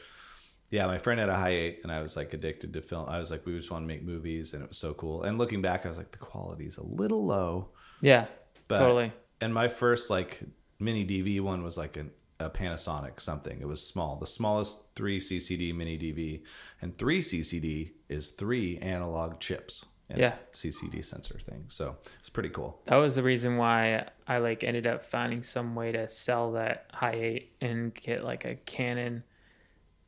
[0.70, 0.86] yeah.
[0.86, 3.08] My friend had a high eight, and I was like addicted to film.
[3.08, 5.22] I was like, we just want to make movies, and it was so cool.
[5.22, 7.68] And looking back, I was like, the quality's a little low,
[8.00, 8.26] yeah,
[8.68, 9.12] but totally.
[9.40, 10.40] And my first like
[10.78, 12.10] mini DV one was like an,
[12.40, 13.60] a Panasonic something.
[13.60, 16.42] It was small, the smallest three CCD mini DV,
[16.80, 19.86] and three CCD is three analog chips.
[20.18, 20.34] Yeah.
[20.52, 21.64] CCD sensor thing.
[21.68, 22.80] So it's pretty cool.
[22.86, 26.86] That was the reason why I like ended up finding some way to sell that
[26.92, 29.22] high eight and get like a Canon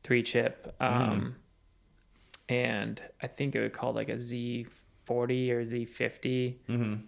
[0.02, 0.74] three chip.
[0.80, 1.36] Um,
[2.48, 4.66] and I think it would call like a Z
[5.04, 6.60] forty or Z 50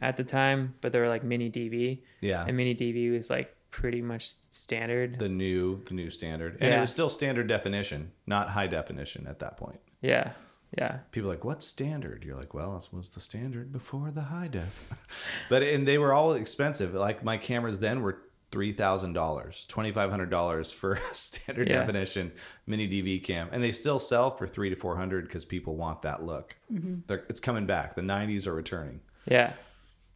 [0.03, 2.01] at the time, but they were like mini DV.
[2.21, 2.45] Yeah.
[2.47, 5.19] And mini DV was like pretty much standard.
[5.19, 6.57] the new the new standard.
[6.61, 9.81] And it was still standard definition, not high definition at that point.
[10.01, 10.33] yeah.
[10.77, 10.99] Yeah.
[11.13, 12.25] People are like, what standard?
[12.25, 14.91] You're like, well, this was the standard before the high def.
[15.49, 16.95] but and they were all expensive.
[16.95, 18.19] Like my cameras then were
[18.53, 21.81] three thousand dollars, twenty five hundred dollars for a standard Yeah.
[21.81, 22.33] definition
[22.67, 26.03] mini DV cam, and they still sell for three to four hundred because people want
[26.03, 26.57] that look.
[26.73, 27.01] Mm-hmm.
[27.07, 27.95] They're, it's coming back.
[27.95, 29.53] The '90s are returning, Yeah.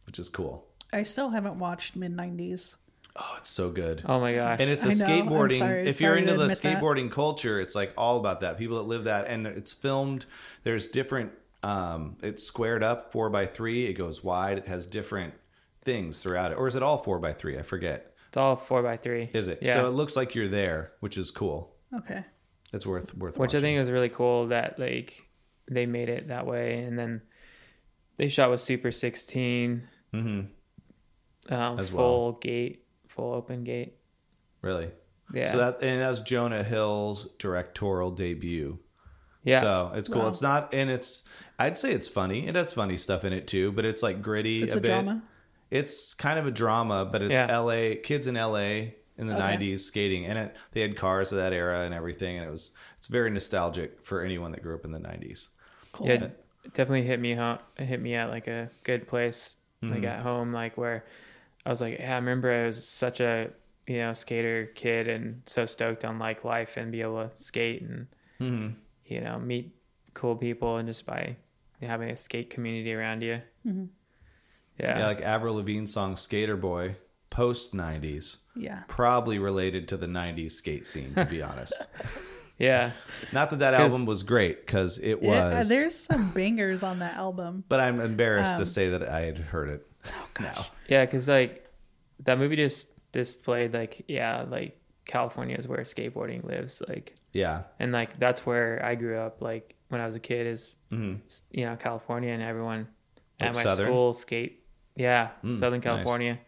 [0.05, 0.65] which is cool.
[0.93, 2.75] I still haven't watched mid '90s.
[3.15, 4.03] Oh, it's so good.
[4.05, 4.59] Oh my gosh.
[4.59, 5.57] and it's a I know, skateboarding.
[5.57, 6.77] sorry, if you're into the admit that.
[6.77, 8.57] skateboarding culture, it's like all about that.
[8.57, 10.25] People that live that, and it's filmed.
[10.63, 11.31] There's different.
[11.63, 13.85] Um, it's squared up four by three.
[13.85, 14.57] It goes wide.
[14.59, 15.33] It has different
[15.83, 17.57] things throughout it, or is it all four by three?
[17.57, 18.13] I forget.
[18.29, 19.29] it's all four by three.
[19.33, 19.59] Is it?
[19.61, 19.73] Yeah.
[19.73, 21.75] So it looks like you're there, which is cool.
[21.93, 22.23] Okay.
[22.73, 23.37] It's worth worth.
[23.37, 25.27] which I think was really cool that like
[25.69, 27.21] they made it that way, and then
[28.15, 31.53] they shot with Super 16, mm-hmm.
[31.53, 32.85] um, As full gate,
[33.21, 33.97] full open gate.
[34.61, 34.89] really.
[35.33, 38.79] Yeah, So that and that's Jonah Hill's directorial debut.
[39.43, 40.23] yeah, So it's cool.
[40.23, 40.27] Wow.
[40.27, 41.23] It's not, and it's.
[41.57, 42.47] I'd say it's funny.
[42.47, 44.61] It has funny stuff in it too, but it's like gritty.
[44.63, 44.87] It's a, a bit.
[44.89, 45.21] drama?
[45.69, 47.47] It's kind of a drama, but it's Yeah.
[47.49, 47.95] L.A.
[47.95, 48.95] kids in L.A.
[49.17, 49.55] in the Okay.
[49.57, 52.71] '90s skating, and it they had cars of that era and everything, and it was
[52.97, 55.49] it's very nostalgic for anyone that grew up in the '90s.
[55.93, 56.07] Cool.
[56.07, 56.13] yeah.
[56.25, 56.37] it
[56.73, 59.93] Definitely hit me home, hit me at like a good place, Mm-hmm.
[59.95, 61.05] like at home, like where
[61.65, 63.49] I was like, yeah, I remember I was such a
[63.87, 67.81] you know skater kid and so stoked on like life and be able to skate
[67.81, 68.07] and
[68.39, 68.73] Mm-hmm.
[69.05, 69.75] you know meet
[70.15, 71.35] cool people and just by
[71.81, 73.39] having a skate community around you.
[73.67, 73.85] Mm-hmm.
[74.79, 74.99] Yeah.
[74.99, 76.95] Yeah, like Avril Lavigne's song "Sk8er Boi,"
[77.29, 78.81] post '90s, Yeah.
[78.87, 81.13] probably related to the '90s skate scene.
[81.15, 81.85] To be honest,
[82.57, 82.91] yeah.
[83.31, 85.69] not that that album was great because it Yeah, was.
[85.69, 87.63] there's some bangers on that album.
[87.69, 89.87] but I'm embarrassed to Um, say that I had heard it.
[90.05, 90.65] Oh, now.
[90.87, 91.67] Yeah, because like
[92.23, 97.91] that movie just displayed like yeah, like California is where skateboarding lives, like Yeah, and
[97.91, 99.41] like that's where I grew up.
[99.41, 101.19] Like when I was a kid, is Mhm.
[101.51, 102.87] you know California and everyone
[103.39, 103.87] Like at my Southern?
[103.87, 104.63] school skate.
[104.95, 105.85] Yeah, Mm, Southern nice.
[105.87, 106.39] California.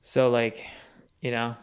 [0.00, 0.66] So like,
[1.20, 1.54] you know,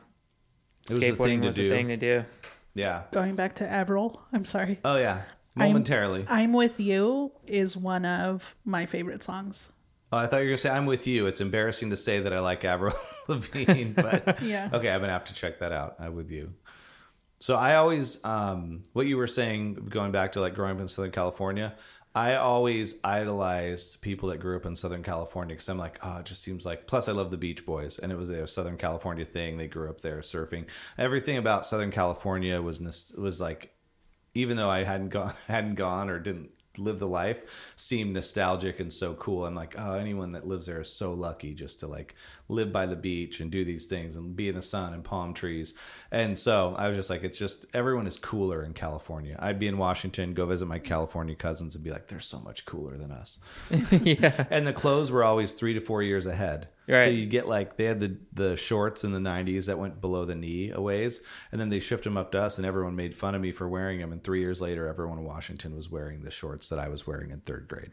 [0.89, 1.69] It was the skateboarding thing to was do.
[1.69, 2.25] the thing to do.
[2.73, 3.03] yeah.
[3.11, 4.79] Going back to Avril, I'm sorry.
[4.85, 5.23] Oh yeah,
[5.57, 6.25] I'm- momentarily.
[6.29, 9.71] I'm with you is one of my favorite songs.
[10.11, 11.27] Oh, I thought you were gonna say I'm with you.
[11.27, 12.95] It's embarrassing to say that I like Avril
[13.27, 14.69] Lavigne, but Yeah.
[14.73, 15.95] okay, I'm gonna have to check that out.
[15.99, 16.53] I'm with you.
[17.39, 20.87] So I always, um, what you were saying, going back to like growing up in
[20.87, 21.75] Southern California,
[22.15, 26.25] I always idolized people that grew up in Southern California because I'm like, oh, it
[26.25, 26.87] just seems like.
[26.87, 29.57] Plus, I love the Beach Boys, and it was a Southern California thing.
[29.57, 30.65] They grew up there surfing.
[30.97, 32.81] Everything about Southern California was
[33.17, 33.73] was like
[34.33, 36.49] even though I hadn't gone hadn't gone or didn't
[36.79, 39.45] live the life, seemed nostalgic and so cool.
[39.45, 42.15] I'm like, oh, anyone that lives there is so lucky just to like
[42.47, 45.33] live by the beach and do these things and be in the sun and palm
[45.33, 45.73] trees.
[46.11, 49.35] And so I was just like, it's just everyone is cooler in California.
[49.39, 52.65] I'd be in Washington, go visit my California cousins and be like, they're so much
[52.65, 53.39] cooler than us.
[53.91, 56.67] yeah, And the clothes were always three to four years ahead.
[56.89, 57.05] Right.
[57.05, 60.25] So you get like they had the the shorts in the '90s that went below
[60.25, 61.21] the knee a ways,
[61.51, 63.67] and then they shipped them up to us, and everyone made fun of me for
[63.69, 64.11] wearing them.
[64.11, 67.29] And three years later, everyone in Washington was wearing the shorts that I was wearing
[67.31, 67.91] in third grade,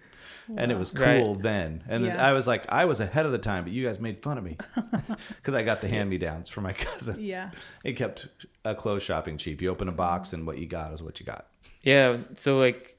[0.57, 1.43] and it was cool Right.
[1.43, 1.85] then.
[1.89, 4.23] And then I was like, I was ahead of the time, but you guys made
[4.23, 4.57] fun of me
[5.37, 7.19] because I got the hand me downs for my cousins.
[7.19, 7.51] Yeah.
[7.85, 8.29] it kept
[8.65, 9.61] a clothes shopping cheap.
[9.61, 11.47] You open a box, and what you got is what you got.
[11.85, 12.97] Yeah, so like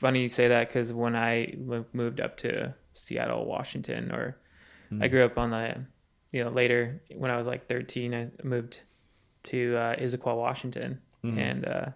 [0.00, 1.54] funny you say that because when I
[1.92, 4.36] moved up to Seattle, Washington, or
[5.00, 5.84] I grew up on the,
[6.32, 8.80] you know, later when I was like 13, I moved
[9.44, 11.86] to uh, Issaquah, Washington, and uh,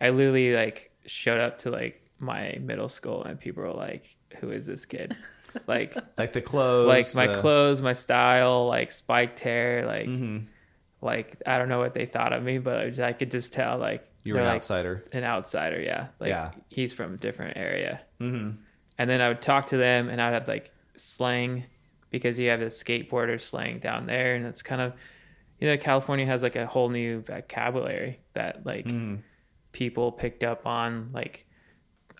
[0.00, 4.50] I literally like showed up to like my middle school and people were like, "Who
[4.50, 5.16] is this kid?"
[5.66, 10.06] like, Like the clothes, like my the- clothes, my style, like spiked hair, like.
[10.08, 10.46] Mhm.
[11.02, 13.52] Like I don't know what they thought of me, but I, was- I could just
[13.52, 15.04] tell like You were they're an like, outsider.
[15.12, 16.06] an outsider, yeah.
[16.18, 16.52] Like Yeah.
[16.70, 18.00] he's from a different area.
[18.18, 18.52] hmm
[18.96, 21.64] And then I would talk to them and I'd have like slang
[22.18, 24.92] because you have the skateboarder slang down there and it's kind of
[25.60, 29.16] you know, California has like a whole new vocabulary that like Mm-hmm.
[29.72, 31.46] people picked up on like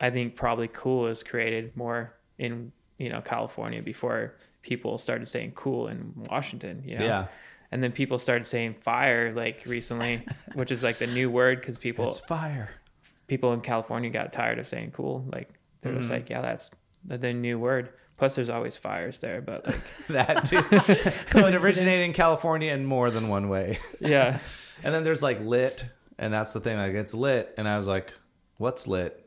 [0.00, 5.52] I think probably cool was created more in, you know, California before people started saying
[5.54, 7.04] cool in Washington, you know.
[7.04, 7.26] Yeah.
[7.70, 10.24] And then people started saying fire like recently,
[10.54, 12.70] which is like the new word because people It's fire.
[13.26, 15.24] people in California got tired of saying cool.
[15.32, 15.48] Like
[15.80, 16.14] they're just Mm-hmm.
[16.14, 16.70] like, yeah, that's
[17.04, 17.90] the new word.
[18.16, 20.62] Plus, there's always fires there, but like, that too.
[21.26, 23.78] so it originated in California in more than one way.
[24.00, 24.38] yeah,
[24.82, 25.84] And then there's like lit,
[26.18, 26.76] and that's the thing.
[26.78, 28.12] Like it's lit, and I was like,
[28.56, 29.20] "What's lit?"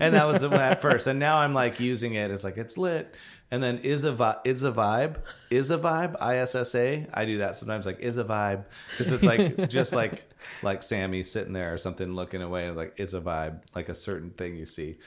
[0.00, 1.06] and that was the one at first.
[1.06, 3.14] And now I'm like using it It's like it's lit.
[3.50, 5.16] And then is a vi- is a vibe
[5.48, 7.06] is a vibe I S S A.
[7.14, 7.86] I do that sometimes.
[7.86, 10.22] Like is a vibe because it's like just like
[10.62, 12.62] like Sammy sitting there or something looking away.
[12.62, 14.98] And it's like is a vibe like a certain thing you see.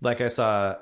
[0.00, 0.76] Like I saw.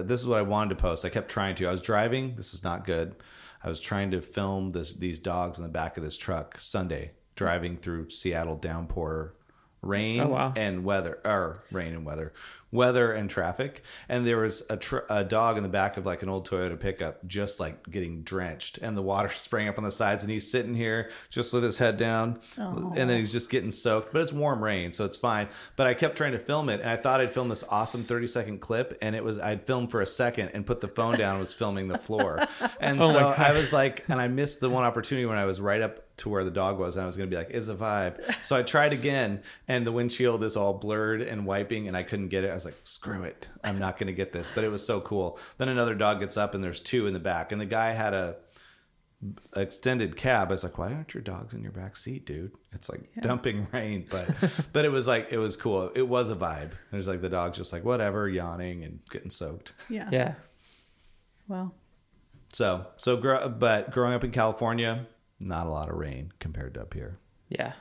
[0.00, 1.04] This is what I wanted to post.
[1.04, 1.66] I kept trying to.
[1.66, 2.34] I was driving.
[2.36, 3.14] This was not good.
[3.62, 7.12] I was trying to film this these dogs in the back of this truck Sunday,
[7.36, 9.34] driving through Seattle downpour
[9.82, 10.52] rain Oh, wow.
[10.56, 12.32] and weather or rain and weather
[12.72, 13.82] weather and traffic.
[14.08, 16.78] And there was a, tr- a dog in the back of like an old toyota
[16.80, 20.50] pickup just like getting drenched and the water spraying up on the sides and he's
[20.50, 22.40] sitting here just with his head down
[22.96, 24.12] and then he's just getting soaked.
[24.12, 25.48] But it's warm rain so it's fine.
[25.76, 28.26] But i kept trying to film it and i thought i'd film this awesome 30
[28.26, 31.32] second clip and it was i'd filmed for a second and put the phone down
[31.32, 32.38] and was filming the floor.
[32.80, 35.60] And Oh so i was like and i missed the one opportunity when i was
[35.60, 37.68] right up to where the dog was and i was going to be like is
[37.68, 38.18] a vibe.
[38.44, 42.28] So i tried again and the windshield is all blurred and wiping and i couldn't
[42.28, 42.50] get it.
[42.50, 43.48] I was like screw it.
[43.64, 44.50] I'm not going to get this.
[44.54, 45.38] But it was so cool.
[45.58, 48.14] Then another dog gets up and there's two in the back and the guy had
[48.14, 48.36] a
[49.54, 50.48] extended cab.
[50.48, 52.52] I was like why aren't your dogs in your back seat dude?
[52.72, 54.28] It's like dumping rain but
[54.72, 55.90] but it was like it was cool.
[55.94, 56.72] It was a vibe.
[56.90, 59.72] There's like the dog's just like whatever yawning and getting soaked.
[59.88, 60.08] Yeah.
[60.10, 60.34] yeah,
[61.48, 61.74] Well,
[62.52, 65.06] so so grow, but growing up in california
[65.44, 67.14] not a lot of rain compared to up here.
[67.48, 67.72] Yeah,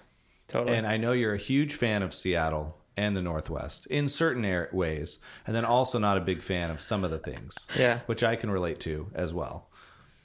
[0.48, 0.78] totally.
[0.78, 4.70] And I know you're a huge fan of Seattle and the Northwest in certain air-
[4.72, 8.00] ways, and then also not a big fan of some of the things, Yeah.
[8.06, 9.56] which I can relate to as well.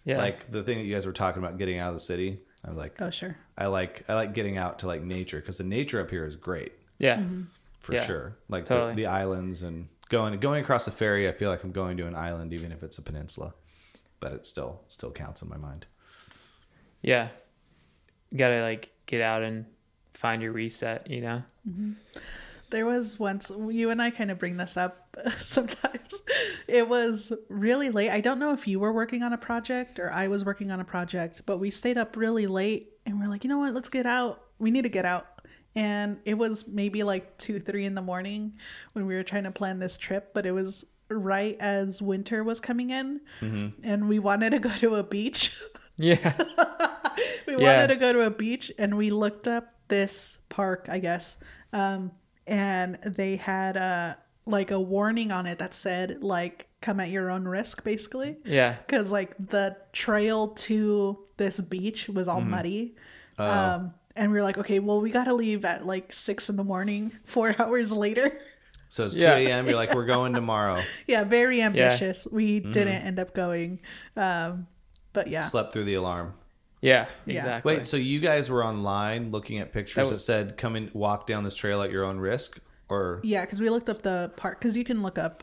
[0.05, 2.41] yeah, Like the thing that you guys were talking about getting out of the city.
[2.64, 3.37] I'm like, oh sure.
[3.57, 6.37] I like I like getting out to like nature because the nature up here is
[6.37, 7.43] great yeah, mm-hmm.
[7.79, 8.37] for Yeah, sure.
[8.49, 8.93] Like totally.
[8.95, 11.29] the, the islands and going going across a ferry.
[11.29, 13.55] I feel like I'm going to an island, even if it's a peninsula,
[14.20, 15.87] but it still still counts in my mind.
[17.03, 17.29] yeah.
[18.31, 19.64] You gotta like get out and
[20.14, 21.09] find your reset.
[21.09, 21.43] You know.
[21.68, 21.93] Mm-hmm.
[22.71, 26.21] There was once you and I kind of bring this up sometimes.
[26.67, 28.11] It was really late.
[28.11, 30.81] I don't know if you were working on a project or I was working on
[30.81, 33.73] a project, but we stayed up really late and we're like, you know what?
[33.75, 34.43] Let's get out.
[34.59, 35.27] We need to get out.
[35.75, 38.55] And it was maybe like two, three in the morning
[38.95, 42.59] when we were trying to plan this trip, but it was right as winter was
[42.59, 43.21] coming in
[43.85, 45.57] and we wanted to go to a beach.
[45.99, 46.33] Yeah,
[47.47, 47.59] we Yeah.
[47.75, 51.39] wanted to go to a beach and we looked up this park i guess
[51.73, 52.11] um
[52.47, 57.31] and they had a like a warning on it that said like come at your
[57.31, 58.37] own risk basically.
[58.45, 62.95] Yeah, because like the trail to this beach was all muddy.
[63.39, 66.65] Um and we were like okay well we gotta leave at like six in the
[66.65, 68.39] morning four hours later.
[68.89, 69.37] So it's Yeah.
[69.37, 69.67] 2 a.m.
[69.67, 70.81] You're like, we're going tomorrow.
[71.07, 72.27] yeah very ambitious.
[72.31, 73.81] We didn't end up going
[74.17, 74.69] um
[75.13, 75.43] but yeah.
[75.45, 76.35] Slept through the alarm.
[76.87, 77.07] Yeah.
[77.26, 77.37] Yeah.
[77.39, 77.76] Exactly.
[77.76, 81.26] Wait, so you guys were online looking at pictures that, was- said come and walk
[81.26, 84.59] down this trail at your own risk or Yeah, because we looked up the park
[84.61, 85.43] because you can look up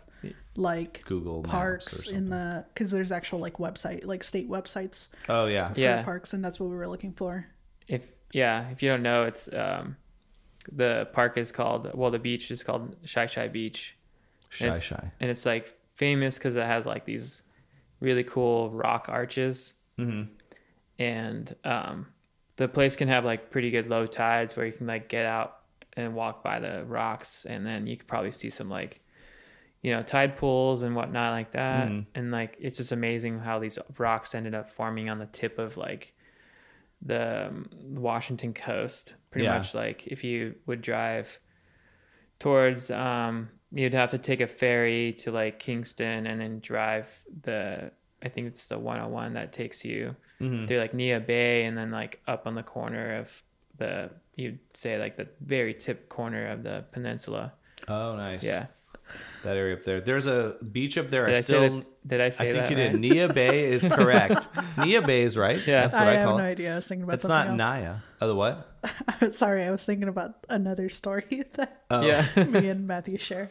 [0.55, 2.15] like Google parks something.
[2.15, 5.73] in the because there's actual like website like state websites Oh yeah.
[5.73, 6.03] for Yeah.
[6.03, 7.45] parks and that's what we were looking for.
[7.87, 9.95] if yeah, if you don't know, it's um,
[10.71, 13.95] the park is called well, the beach is called Shi Shi Beach.
[14.49, 15.11] Shy It's- shy.
[15.19, 17.41] and it's like famous because it has like these
[17.99, 19.73] really cool rock arches
[20.99, 22.07] and um,
[22.57, 25.59] the place can have like pretty good low tides where you can like get out
[25.95, 29.01] and walk by the rocks, and then you could probably see some like
[29.81, 33.79] you know tide pools and whatnot like that, and like it's just amazing how these
[33.97, 36.13] rocks ended up forming on the tip of like
[37.01, 39.15] the um, Washington coast.
[39.31, 39.47] Pretty Yeah.
[39.47, 41.39] much like if you would drive
[42.39, 47.09] towards um you'd have to take a ferry to like Kingston and then drive
[47.41, 47.91] the
[48.21, 50.65] I think it's the 101 that takes you Mm-hmm.
[50.65, 53.31] through like Neah Bay and then like up on the corner of
[53.77, 57.53] the you'd say like the very tip corner of the peninsula.
[57.87, 58.43] Oh, nice.
[58.43, 58.67] Yeah.
[59.43, 60.01] that area up there.
[60.01, 61.25] There's a beach up there.
[61.25, 61.61] Did I I, still.
[61.79, 62.07] that?
[62.07, 62.91] Did I say I think that you right?
[63.01, 63.01] did.
[63.01, 64.47] Neah Bay is correct.
[64.77, 65.59] Neah Bay is right.
[65.67, 65.81] Yeah.
[65.83, 66.51] that's what I I, have call no it.
[66.51, 66.73] idea.
[66.73, 67.73] I was thinking about It's not something else.
[67.81, 67.95] Naya.
[68.21, 68.72] Oh, the what?
[69.31, 72.01] Sorry, I was thinking about another story that Oh.
[72.01, 72.25] Yeah.
[72.47, 73.49] me and Matthew share.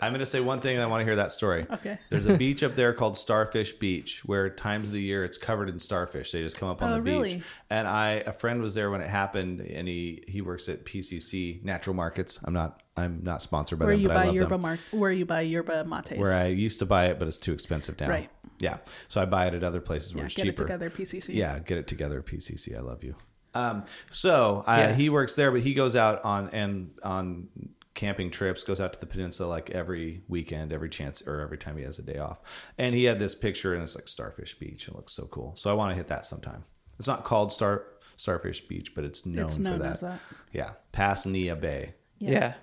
[0.00, 0.74] I'm going to say one thing.
[0.76, 1.66] and I want to hear that story.
[1.70, 1.98] Okay.
[2.10, 5.68] There's a beach up there called Starfish Beach, where times of the year it's covered
[5.68, 6.32] in starfish.
[6.32, 7.12] They just come up on Oh, the beach.
[7.12, 7.42] really?
[7.68, 11.62] And I, a friend was there when it happened, and he he works at PCC
[11.62, 12.38] Natural Markets.
[12.44, 14.60] I'm not I'm not sponsored by Where them, you but I buy love yerba them.
[14.62, 16.12] mar- where you buy yerba mates.
[16.18, 18.08] Where I used to buy it, but it's too expensive now.
[18.08, 18.30] Right.
[18.60, 18.78] Yeah.
[19.08, 20.64] So I buy it at other places where yeah, it's get cheaper.
[20.64, 21.34] Get it together, PCC.
[21.34, 22.76] Yeah, get it together, PCC.
[22.76, 23.14] I love you.
[23.54, 24.92] Um, so uh, Yeah.
[24.94, 27.48] he works there, but he goes out on and on
[27.94, 31.76] camping trips, goes out to the peninsula like every weekend, every chance or every time
[31.76, 32.40] he has a day off.
[32.76, 34.88] And he had this picture, and it's like Starfish Beach.
[34.88, 35.54] It looks so cool.
[35.56, 36.64] So I want to hit that sometime.
[36.98, 37.84] It's not called Star
[38.16, 39.82] Starfish Beach, but it's known, It's for that.
[39.92, 40.18] as that.
[40.52, 41.94] Yeah, Pass Neah Bay.
[42.18, 42.54] yeah.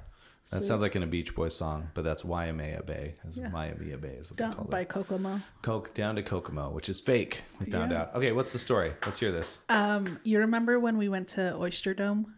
[0.50, 0.68] That Sweet.
[0.68, 3.16] sounds like in a Beach Boys song, but that's Waimea Bay.
[3.24, 3.52] That's Yeah.
[3.52, 4.90] Waimea Bay is what they Down call by it.
[4.90, 5.40] Kokomo.
[5.62, 7.44] Coke down to Kokomo, which is fake.
[7.60, 8.02] We found Yeah.
[8.02, 8.16] out.
[8.16, 8.94] Okay, what's the story?
[9.06, 9.60] Let's hear this.
[9.70, 12.34] Um, you remember when we went to Oyster Dome?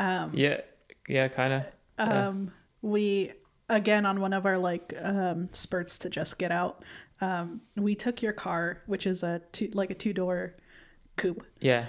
[0.00, 0.60] Yeah.
[1.08, 1.64] Yeah, kind of.
[1.98, 2.52] Um,
[2.82, 3.32] we
[3.68, 6.82] again on one of our like um spurts to just get out.
[7.20, 10.56] Um, we took your car, which is a two like a two door
[11.16, 11.86] coupe, yeah.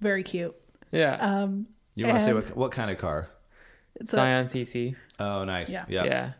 [0.00, 0.54] very cute.
[0.92, 1.16] Yeah.
[1.16, 3.28] Um, You want to say what what kind of car?
[4.02, 4.16] It's a,
[4.48, 4.94] TC.
[5.18, 5.70] Oh, nice.
[5.70, 5.84] Yeah.
[5.88, 6.04] Yeah.
[6.04, 6.32] Yeah.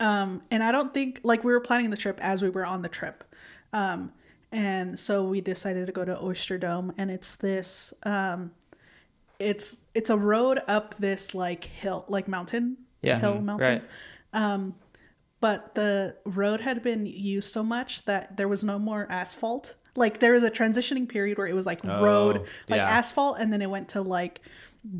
[0.00, 2.82] Um, and I don't think like we were planning the trip as we were on
[2.82, 3.22] the trip.
[3.72, 4.12] Um,
[4.52, 8.50] and so we decided to go to Oyster Dome and it's this um
[9.38, 13.18] it's it's a road up this like hill like mountain Yeah.
[13.20, 13.44] hill Mhm.
[13.44, 13.82] mountain
[14.32, 14.72] Right.
[15.40, 20.20] but the road had been used so much that there was no more asphalt like
[20.20, 22.88] there was a transitioning period where it was like road Oh, like yeah.
[22.90, 24.40] asphalt and then it went to like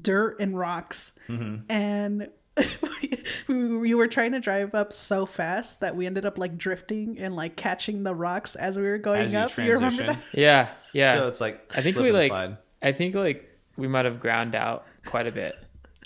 [0.02, 1.70] dirt and rocks Mm-hmm.
[1.70, 2.28] and
[3.48, 7.18] we, we were trying to drive up so fast that we ended up like drifting
[7.18, 10.18] and like catching the rocks as we were going As you up you remember that
[10.32, 10.68] Yeah.
[10.92, 11.14] Yeah.
[11.16, 12.30] So it's like I think we like.
[12.30, 12.56] slide.
[12.82, 15.54] I think like we might have ground out quite a bit.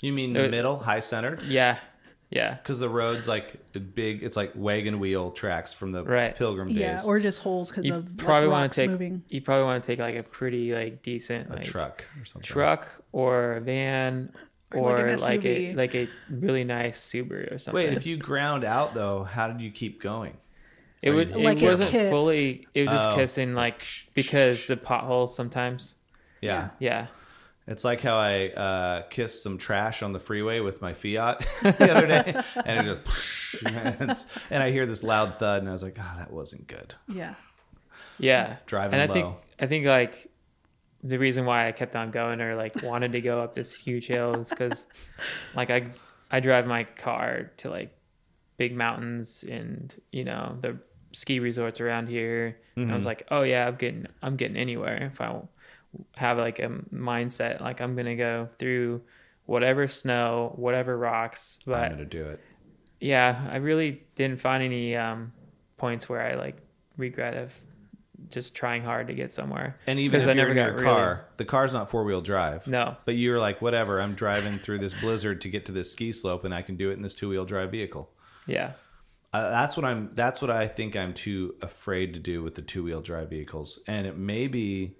[0.01, 1.41] You mean the Uh, middle, high centered?
[1.43, 1.77] Yeah.
[2.29, 2.53] Yeah.
[2.55, 3.55] Because the road's like
[3.95, 4.23] big.
[4.23, 6.35] It's like wagon wheel tracks from the Right.
[6.35, 6.77] Pilgrim days.
[6.77, 8.89] yeah or just holes because of probably like, want to take.
[8.91, 12.25] moving You probably want to take like a pretty like decent a like truck or
[12.25, 12.45] something.
[12.47, 14.31] truck or a van
[14.73, 17.83] Or or, like an like, a like a really nice Subaru or something.
[17.85, 20.37] Wait, if you ground out though, how did you keep going?
[21.01, 22.11] it would it Like it wasn't kissed.
[22.13, 22.67] fully.
[22.73, 23.15] It was just Oh.
[23.15, 23.85] kissing like
[24.15, 25.93] because the potholes sometimes.
[26.41, 26.69] Yeah.
[26.79, 27.07] Yeah.
[27.67, 31.95] It's like how I uh, kissed some trash on the freeway with my Fiat the
[31.95, 34.15] other day, and it just and,
[34.51, 37.33] and I hear this loud thud, and I was like, "Oh, that wasn't good." yeah
[38.19, 38.57] Yeah.
[38.67, 39.37] Driving and I think low.
[39.59, 40.29] I think like
[41.05, 44.07] the reason why I kept on going or like wanted to go up this huge
[44.07, 44.87] hill is because
[45.55, 45.87] like I
[46.31, 47.95] I drive my car to like
[48.57, 50.77] big mountains and you know the
[51.13, 52.47] ski resorts around here.
[52.47, 52.93] And Mm-hmm.
[52.93, 55.39] I was like, oh yeah, I'm getting I'm getting anywhere if I
[56.17, 59.01] have like a mindset like I'm gonna go through
[59.45, 61.59] whatever snow, whatever rocks.
[61.67, 62.39] I'm gonna do it.
[62.99, 65.31] yeah, I really didn't find any um,
[65.77, 66.57] points where I like
[66.97, 67.53] regret of
[68.29, 69.77] just trying hard to get somewhere.
[69.87, 72.21] And even if I you're never in your got car, the car's not four wheel
[72.21, 72.67] drive.
[72.67, 72.95] No.
[73.05, 74.01] But you're like, whatever.
[74.01, 76.89] I'm driving through this blizzard to get to this ski slope, and I can do
[76.89, 78.09] it in this two wheel drive vehicle.
[78.47, 78.73] Yeah.
[79.33, 80.09] Uh, that's what I'm.
[80.11, 83.79] That's what I think I'm too afraid to do with the two wheel drive vehicles,
[83.85, 84.95] and it may be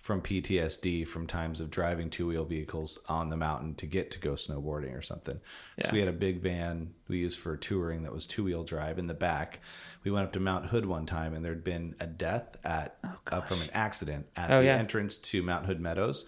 [0.00, 4.18] from PTSD from times of driving two wheel vehicles on the mountain to get to
[4.18, 5.38] go snowboarding or something.
[5.84, 8.98] So we had a big van we used for touring that was two wheel drive
[8.98, 9.60] in the back.
[10.02, 12.96] We went up to Mount Hood one time, and there'd been a death at
[13.30, 14.76] uh, from an accident at Oh, the yeah.
[14.76, 16.24] entrance to Mount Hood Meadows,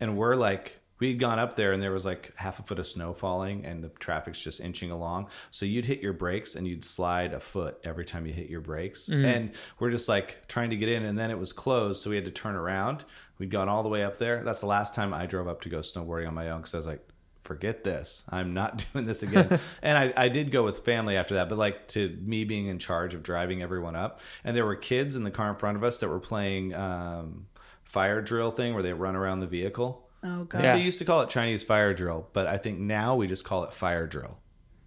[0.00, 0.78] and we're like.
[0.98, 3.82] We'd gone up there and there was like half a foot of snow falling and
[3.82, 5.28] the traffic's just inching along.
[5.50, 8.60] So you'd hit your brakes and you'd slide a foot every time you hit your
[8.60, 9.08] brakes.
[9.24, 12.02] And we're just like trying to get in and then it was closed.
[12.02, 13.04] So we had to turn around.
[13.38, 14.42] We'd gone all the way up there.
[14.42, 16.78] That's the last time I drove up to go snowboarding on my own because I
[16.78, 17.08] was like,
[17.48, 18.24] forget this.
[18.28, 19.58] I'm not doing this again.
[19.82, 22.78] and I, I did go with family after that, but like to me being in
[22.78, 24.20] charge of driving everyone up.
[24.44, 27.46] And there were kids in the car in front of us that were playing um,
[27.84, 30.07] fire drill thing where they run around the vehicle.
[30.22, 30.62] Oh god.
[30.62, 30.76] Yeah.
[30.76, 33.64] They used to call it Chinese fire drill, but I think now we just call
[33.64, 34.38] it fire drill.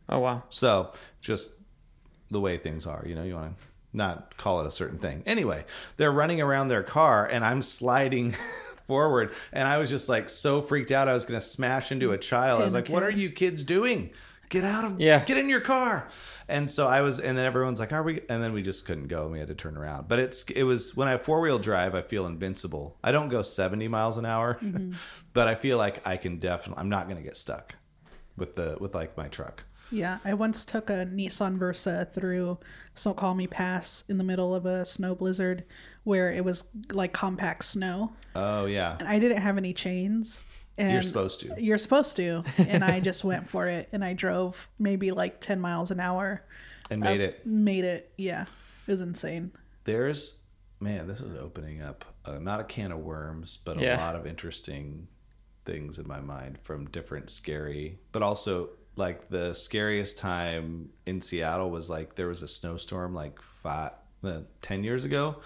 [0.09, 0.43] Oh wow.
[0.49, 1.51] So just
[2.29, 3.63] the way things are, you know, you want to
[3.93, 5.23] not call it a certain thing.
[5.25, 5.65] Anyway,
[5.97, 8.31] they're running around their car and I'm sliding
[8.87, 12.11] forward and I was just like so freaked out I was going to smash into
[12.11, 12.61] a child.
[12.61, 14.11] I was like, "What are you kids doing?
[14.51, 15.23] Get out of Yeah.
[15.25, 16.07] get in your car."
[16.47, 19.07] And so I was and then everyone's like, "Are we?" And then we just couldn't
[19.07, 20.07] go and we had to turn around.
[20.07, 22.97] But it's it was when I have four-wheel drive, I feel invincible.
[23.03, 24.91] I don't go 70 miles an hour, mm-hmm.
[25.33, 27.75] but I feel like I can definitely I'm not going to get stuck
[28.37, 29.63] with the with like my truck.
[29.91, 32.57] Yeah, I once took a Nissan Versa through
[32.93, 35.65] Snoqualmie Pass in the middle of a snow blizzard
[36.03, 38.13] where it was like compact snow.
[38.35, 38.95] Oh yeah.
[38.99, 40.39] And I didn't have any chains.
[40.77, 41.55] And You're supposed to.
[41.61, 42.43] You're supposed to.
[42.57, 46.43] And I just went for it and I drove maybe like 10 miles an hour.
[46.89, 47.45] and made it.
[47.45, 48.11] Made it.
[48.17, 48.43] Yeah.
[48.87, 49.51] It was insane.
[49.83, 50.39] There's
[50.79, 53.97] man, this is opening up uh, not a can of worms, but a Yeah.
[53.97, 55.07] lot of interesting
[55.65, 61.69] things in my mind from different scary, but also like the scariest time in Seattle
[61.69, 63.91] was like there was a snowstorm like five,
[64.23, 65.37] uh, 10 years ago,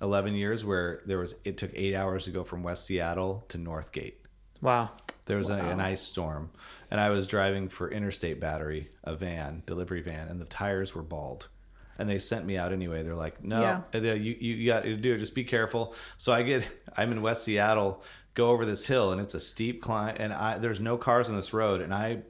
[0.00, 3.58] 11 years where there was it took 8 hours to go from West Seattle to
[3.58, 4.14] Northgate.
[4.60, 4.90] Wow.
[5.26, 6.50] There was a, an ice storm,
[6.90, 11.02] and I was driving for Interstate Battery, a van, delivery van, and the tires were
[11.02, 11.48] bald.
[11.98, 13.02] And they sent me out anyway.
[13.02, 13.60] They're like, "No,
[13.92, 14.12] Yeah.
[14.14, 15.18] you you, you got to do it.
[15.18, 16.64] Just be careful." So I get,
[16.96, 18.02] I'm in West Seattle,
[18.34, 21.36] go over this hill, and it's a steep climb, and I there's no cars on
[21.36, 22.22] this road, and I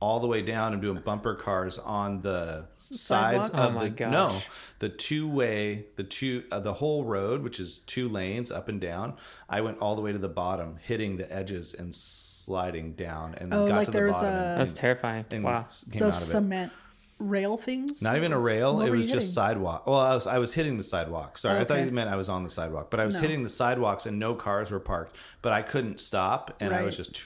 [0.00, 0.72] all the way down.
[0.72, 3.54] I'm doing bumper cars on the sides Sidewalk?
[3.54, 4.12] of Oh the gosh.
[4.12, 4.40] no,
[4.78, 8.80] the two way, the two, uh, the whole road, which is two lanes up and
[8.80, 9.14] down.
[9.48, 13.52] I went all the way to the bottom, hitting the edges and sliding down, and
[13.52, 14.34] Oh, got like to there the was bottom.
[14.34, 15.24] a- and, That's terrifying.
[15.32, 15.66] and Wow.
[15.90, 16.30] came Those out of it.
[16.32, 16.72] cement
[17.20, 18.02] rail things.
[18.02, 18.76] Not even a rail.
[18.76, 19.86] What it was just sidewalk.
[19.86, 21.38] Well, I was I was hitting the sidewalk.
[21.38, 23.20] Sorry, I thought you meant I was on the sidewalk, but I was No.
[23.22, 25.14] hitting the sidewalks and no cars were parked.
[25.42, 27.20] But I couldn't stop, and I was just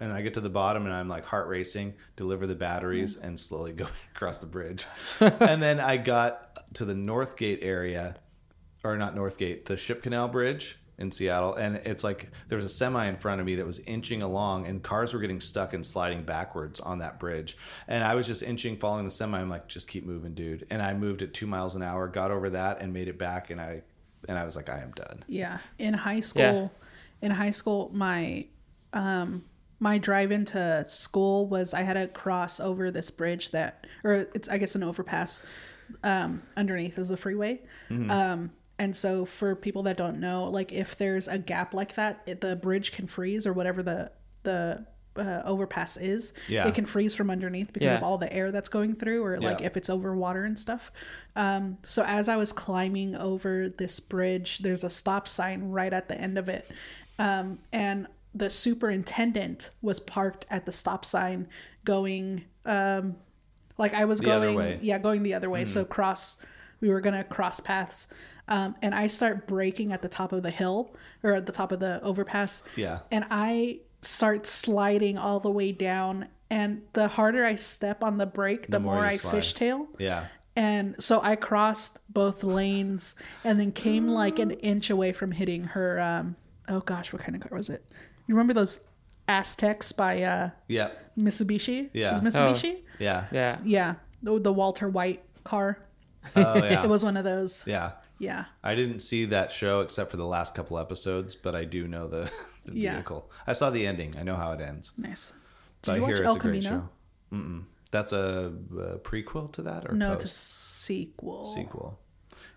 [0.00, 3.38] and I get to the bottom and I'm like heart racing, deliver the batteries, and
[3.40, 4.86] slowly go across the bridge.
[5.20, 8.16] and then I got to the Northgate area,
[8.84, 12.68] or not Northgate, the Ship Canal Bridge in Seattle, and it's like there was a
[12.68, 15.84] semi in front of me that was inching along, and cars were getting stuck and
[15.84, 17.56] sliding backwards on that bridge,
[17.88, 19.40] and I was just inching, following the semi.
[19.40, 20.66] I'm like, just keep moving, dude.
[20.70, 23.50] And I moved at two miles an hour, got over that, and made it back,
[23.50, 23.82] and I,
[24.28, 25.24] and I was like, I am done.
[25.26, 25.58] Yeah.
[25.78, 26.70] In high school,
[27.22, 28.46] in high school, my
[28.92, 29.44] um
[29.78, 34.48] my drive into school was I had to cross over this bridge that or it's
[34.48, 35.42] I guess an overpass
[36.04, 37.60] um underneath is the freeway.
[37.88, 38.10] Mm-hmm.
[38.10, 42.22] Um and so for people that don't know, like if there's a gap like that,
[42.26, 44.10] it, the bridge can freeze or whatever the
[44.42, 44.84] the
[45.16, 46.32] uh, overpass is.
[46.48, 46.66] Yeah.
[46.68, 47.96] It can freeze from underneath because Yeah.
[47.98, 49.66] of all the air that's going through or like Yeah.
[49.66, 50.90] if it's over water and stuff.
[51.36, 56.08] Um, so as I was climbing over this bridge, there's a stop sign right at
[56.08, 56.70] the end of it.
[57.18, 61.48] Um, and the superintendent was parked at the stop sign
[61.84, 63.16] going, um,
[63.78, 65.64] like I was The going, yeah, going the other way.
[65.64, 66.38] So cross,
[66.80, 68.08] we were going to cross paths.
[68.50, 71.70] Um, and I start braking at the top of the hill or at the top
[71.72, 72.98] of the overpass Yeah.
[73.12, 76.26] and I start sliding all the way down.
[76.50, 79.34] And the harder I step on the brake, the, more more, I slide.
[79.36, 79.86] fishtail.
[80.00, 80.26] Yeah.
[80.56, 85.62] And so I crossed both lanes and then came like an inch away from hitting
[85.62, 86.00] her.
[86.00, 86.34] Um,
[86.68, 87.84] oh gosh, what kind of car was it?
[88.26, 88.80] You remember those
[89.28, 90.90] Azteks by uh, Yeah.
[91.16, 91.88] Mitsubishi?
[91.92, 92.10] Yeah.
[92.12, 92.80] Was Mitsubishi?
[92.98, 93.26] Yeah.
[93.30, 93.58] Yeah.
[93.64, 93.94] Yeah.
[94.24, 95.78] The, the Walter White car.
[96.34, 96.82] Oh yeah.
[96.84, 97.64] It was one of those.
[97.66, 97.92] yeah.
[98.20, 98.44] Yeah.
[98.62, 102.06] I didn't see that show except for the last couple episodes, but I do know
[102.06, 102.30] the,
[102.66, 102.94] the Yeah.
[102.94, 103.28] vehicle.
[103.46, 104.14] I saw the ending.
[104.16, 104.92] I know how it ends.
[104.96, 105.32] Nice.
[105.82, 106.90] So Did you I watch hear El it's a great Camino?
[107.32, 107.36] show.
[107.36, 107.64] Mm-mm.
[107.90, 110.24] That's a, a prequel to that or No, post?
[110.26, 111.44] it's a sequel.
[111.46, 111.98] sequel.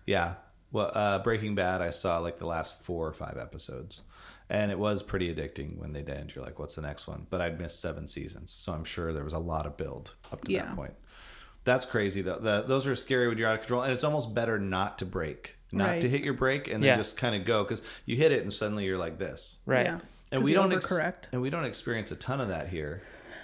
[0.06, 0.34] Yeah.
[0.70, 4.02] Well, uh, Breaking Bad, I saw like the last four or five episodes,
[4.50, 6.34] and it was pretty addicting when they end.
[6.34, 9.22] You're like, "What's the next one?" But I'd missed seven seasons, so I'm sure there
[9.24, 10.64] was a lot of build up to Yeah.
[10.66, 10.94] that point.
[11.64, 12.38] That's crazy though.
[12.38, 15.06] The, those are scary when you're out of control, and it's almost better not to
[15.06, 16.00] break, not Right.
[16.02, 16.96] to hit your brake, and then Yeah.
[16.96, 19.58] just kind of go because you hit it and suddenly you're like this.
[19.66, 19.86] Right.
[19.86, 20.00] Yeah.
[20.30, 21.24] And 'Cause we don't ex- overcorrect.
[21.32, 23.02] and we don't experience a ton of that here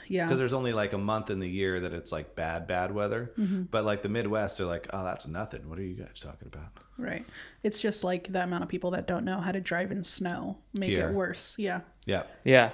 [0.08, 0.24] Yeah.
[0.24, 3.30] because there's only like a month in the year that it's like bad bad weather
[3.38, 3.62] Mm-hmm.
[3.70, 6.72] but like the midwest they're like oh that's nothing what are you guys talking about
[6.98, 7.24] Right.
[7.62, 10.58] It's just like the amount of people that don't know how to drive in snow
[10.74, 11.08] make Here.
[11.10, 11.54] it worse.
[11.58, 11.80] Yeah.
[12.06, 12.70] yeah Yeah.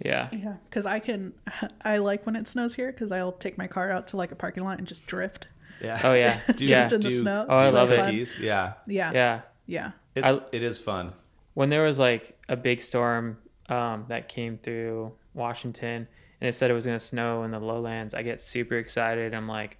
[0.00, 0.28] Yeah.
[0.32, 0.54] Yeah.
[0.68, 1.32] Because I can,
[1.84, 4.36] I like when it snows here because I'll take my car out to like a
[4.36, 5.46] parking lot and just drift.
[5.80, 6.40] yeah Oh yeah.
[6.56, 6.88] do, yeah.
[6.92, 7.46] in the snow.
[7.48, 8.38] Oh, I It's love so it.
[8.40, 9.12] yeah Yeah.
[9.12, 9.40] Yeah.
[9.66, 9.90] Yeah.
[10.14, 11.12] it's I- it is fun
[11.54, 13.38] When there was like a big storm
[13.68, 16.06] um, that came through Washington
[16.40, 19.32] and it said it was going to snow in the lowlands, I get super excited.
[19.32, 19.78] I'm like,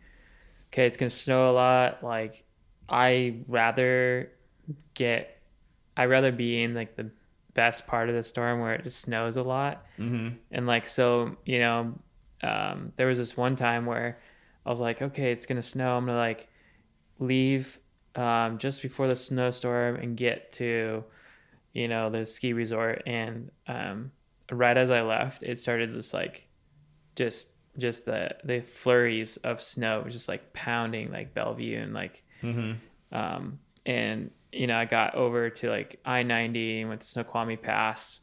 [0.72, 2.04] okay, it's going to snow a lot.
[2.04, 2.44] Like,
[2.88, 4.30] I rather
[4.94, 5.38] get,
[5.96, 7.10] I rather be in like the
[7.55, 9.86] best part of the storm where it just snows a lot.
[9.98, 10.36] Mm-hmm.
[10.50, 11.94] And like, so, you know,
[12.42, 14.18] um, there was this one time where
[14.66, 15.96] I was like, okay, it's going to snow.
[15.96, 16.48] I'm going to like
[17.18, 17.78] leave
[18.16, 21.05] um, just before the snowstorm and get to,
[21.72, 23.03] you know, the ski resort.
[23.07, 24.11] And um,
[24.50, 26.46] right as I left, it started this like
[27.16, 33.16] just just the the flurries of snow just like pounding like Bellevue and like Mm-hmm.
[33.16, 37.57] um and you know I got over to like I ninety and went to Snoqualmie
[37.57, 38.20] Pass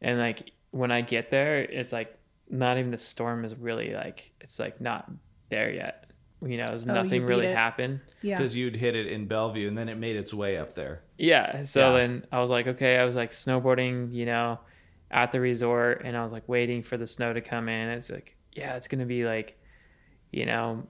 [0.00, 2.16] and like when I get there it's like
[2.50, 5.10] not even the storm is really like it's like not
[5.50, 6.10] there yet
[6.42, 7.48] you know there's Oh, nothing really it.
[7.48, 8.36] happened Yeah.
[8.36, 11.02] Because you'd hit it in Bellevue, and then it made its way up there.
[11.18, 11.64] Yeah.
[11.64, 11.92] So Yeah.
[11.92, 14.60] then I was like, okay, I was like snowboarding, you know,
[15.10, 17.88] at the resort and I was like waiting for the snow to come in.
[17.88, 19.58] It's like, yeah, it's going to be like,
[20.32, 20.86] you know,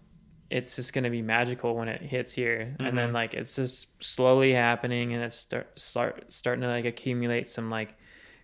[0.51, 2.75] it's just going to be magical when it hits here.
[2.79, 7.49] And then like it's just slowly happening and it's start, start starting to like accumulate
[7.51, 7.95] some like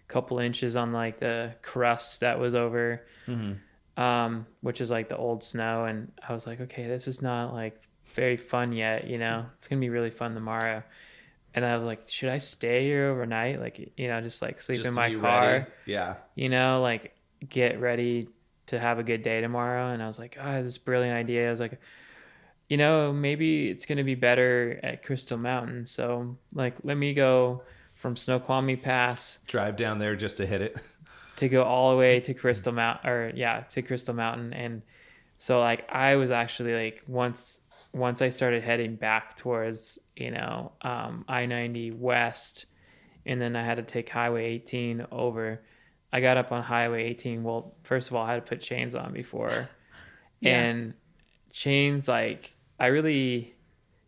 [0.08, 4.02] couple inches on like the crust that was over Mm-hmm.
[4.02, 5.86] um, which is like the old snow.
[5.86, 7.80] And I was like, okay, this is not like
[8.14, 9.06] very fun yet.
[9.08, 10.82] You know, it's gonna be really fun tomorrow.
[11.54, 13.60] And I was like, should I stay here overnight?
[13.60, 15.46] Like, you know, just like sleep Just in my car.
[15.52, 15.64] ready.
[15.86, 16.16] Yeah.
[16.34, 17.16] You know, like
[17.48, 18.28] get ready
[18.66, 19.90] to have a good day tomorrow.
[19.90, 21.46] And I was like, oh, I this brilliant idea.
[21.46, 21.80] I was like,
[22.68, 25.86] you know, maybe it's gonna be better at Crystal Mountain.
[25.86, 27.62] So like, let me go
[27.94, 30.76] from Snoqualmie Pass Drive down there just to hit it.
[31.36, 34.82] to go all the way to Crystal Mountain or yeah, to Crystal Mountain and
[35.38, 37.60] so like I was actually like once
[37.92, 42.66] once I started heading back towards, you know, um I-90 west
[43.26, 45.62] and then I had to take highway 18 over.
[46.14, 47.42] I got up on highway 18.
[47.42, 49.68] Well, first of all, I had to put chains on before.
[50.40, 50.60] Yeah.
[50.60, 50.94] And
[51.50, 53.54] chains like I really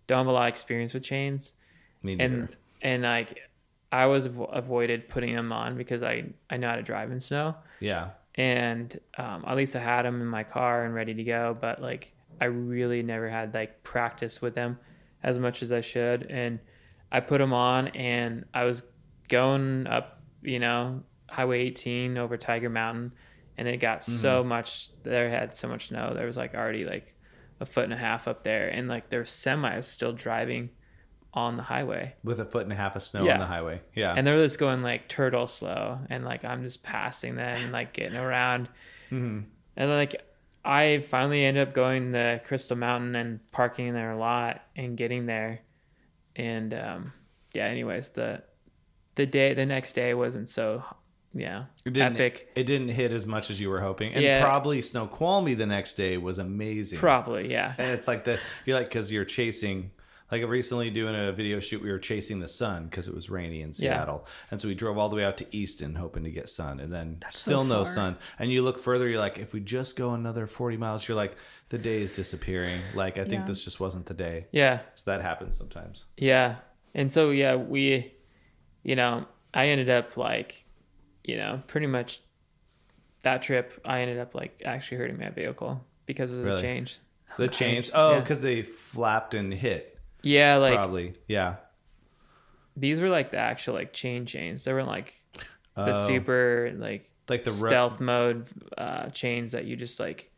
[0.07, 1.55] don't have a lot of experience with chains
[2.03, 2.35] Me neither.
[2.35, 2.49] and
[2.83, 3.39] and like
[3.91, 7.21] I was avo- avoided putting them on because I I know how to drive in
[7.23, 8.11] snow, yeah.
[8.35, 11.57] and um, at least I had them in my car and ready to go.
[11.59, 14.79] But like I really never had like practice with them
[15.23, 16.59] as much as I should, and
[17.13, 18.83] I put them on and I was
[19.29, 23.13] going up, you know, Highway 18 over Tiger Mountain,
[23.59, 24.91] and it got so much.
[25.03, 26.13] There had so much snow.
[26.15, 27.15] There was like already like
[27.61, 30.71] a foot and a half up there, and like there were semis still driving
[31.35, 32.15] on the highway.
[32.25, 33.35] With a foot and a half of snow Yeah.
[33.35, 33.81] on the highway.
[33.95, 34.15] Yeah.
[34.17, 37.93] and they're just going like turtle slow and like i'm just passing them and like
[37.93, 38.71] getting around
[39.11, 39.45] Mhm.
[39.77, 40.17] and like
[40.65, 45.27] i finally ended up going to crystal mountain and parking there a lot and getting
[45.27, 45.61] there
[46.37, 47.13] and um
[47.53, 48.43] yeah anyways the
[49.17, 50.83] the day the next day wasn't so
[51.39, 54.41] yeah It didn't, epic It didn't hit as much as you were hoping, and Yeah.
[54.43, 56.99] probably Snoqualmie the next day was amazing.
[56.99, 59.91] probably yeah and it's like the you're like because you're chasing.
[60.29, 63.61] Like recently doing a video shoot, we were chasing the sun because it was rainy
[63.63, 63.95] in Yeah.
[63.95, 66.81] Seattle, and so we drove all the way out to Easton hoping to get sun,
[66.81, 68.17] and then so still no sun.
[68.37, 71.37] And you look further, you're like, if we just go another 40 miles, you're like,
[71.69, 72.81] the day is disappearing.
[72.97, 73.47] Like I think Yeah.
[73.47, 74.47] this just wasn't the day.
[74.51, 76.07] yeah So that happens sometimes.
[76.17, 76.57] Yeah.
[76.93, 78.13] And so yeah, we
[78.83, 80.65] you know, I ended up like,
[81.27, 82.21] you know, pretty much
[83.25, 86.63] that trip I ended up like actually hurting my vehicle because of the Really?
[86.63, 86.99] change.
[87.37, 87.91] The chains.
[87.93, 88.21] Oh, Yeah.
[88.21, 89.99] because they flapped and hit.
[90.23, 91.15] Yeah, like probably.
[91.29, 91.57] Yeah.
[92.77, 94.65] these were like the actual like chain chains.
[94.65, 95.15] They were like
[95.75, 96.07] the Oh.
[96.07, 98.47] super like Like the stealth mode
[98.79, 100.31] uh chains that you just like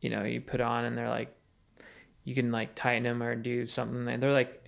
[0.00, 1.34] you know, you put on and they're like
[2.24, 4.04] you can like tighten them or do something.
[4.20, 4.58] They're like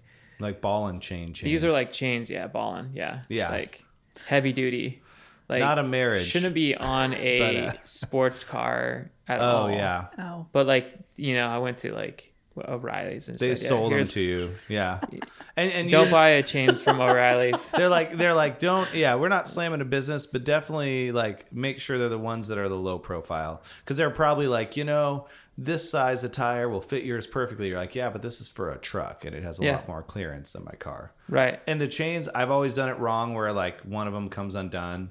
[0.41, 1.45] like ball and chain chains.
[1.45, 3.23] these are like chains, yeah, ballin', yeah.
[3.29, 3.51] Yeah.
[3.51, 3.85] Like
[4.27, 5.01] heavy duty.
[5.49, 6.27] Like not a marriage.
[6.27, 9.71] shouldn't be on a But, uh, sports car at Oh all.
[9.71, 10.47] yeah, Oh.
[10.53, 14.07] But like you know, I went to like O'Reilly's and they said, yeah, sold them
[14.07, 14.51] to you.
[14.69, 15.01] Yeah,
[15.57, 17.69] and and Don't buy a chains from O'Reilly's.
[17.77, 21.81] They're like they're like don't yeah we're not slamming a business but definitely like make
[21.81, 25.27] sure they're the ones that are the low profile because they're probably like you know
[25.59, 27.69] this size of tire will fit yours perfectly.
[27.69, 29.77] You're like yeah but this is for a truck and it has a Yeah.
[29.77, 31.13] lot more clearance than my car.
[31.29, 31.61] Right.
[31.67, 35.11] And the chains, I've always done it wrong where like one of them comes undone.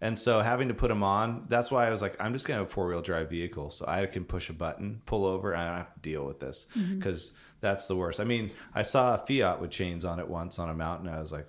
[0.00, 2.56] And so having to put them on, that's why I was like, I'm just going
[2.58, 3.70] to have a four wheel drive vehicle.
[3.70, 6.40] So I can push a button, pull over, and I don't have to deal with
[6.40, 6.66] this
[6.96, 8.20] because that's the worst.
[8.20, 11.08] I mean, I saw a Fiat with chains on it once on a mountain.
[11.08, 11.48] I was like,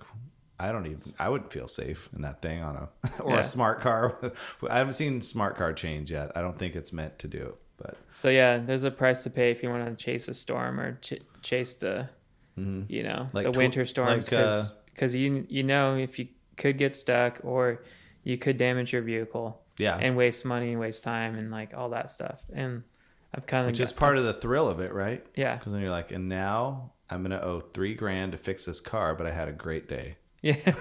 [0.58, 2.88] I don't even, I wouldn't feel safe in that thing on a,
[3.22, 3.40] or Yeah.
[3.40, 4.32] a smart car.
[4.70, 6.32] I haven't seen smart car chains yet.
[6.34, 9.30] I don't think it's meant to do it, but So yeah, there's a price to
[9.30, 12.08] pay if you want to chase a storm or ch- chase the,
[12.56, 13.36] you know, Mm-hmm.
[13.36, 16.96] Like the tw- winter storms like, uh, because you you know if you could get
[16.96, 17.84] stuck or
[18.26, 19.62] you could damage your vehicle.
[19.78, 19.98] Yeah.
[20.00, 22.40] and waste money and waste time and like all that stuff.
[22.52, 22.82] And
[23.34, 25.22] I've kind of Which is part of the thrill of it, right?
[25.36, 25.56] Yeah.
[25.56, 29.14] Because then you're like, and now I'm gonna owe three grand to fix this car,
[29.14, 30.16] but I had a great day.
[30.42, 30.56] yeah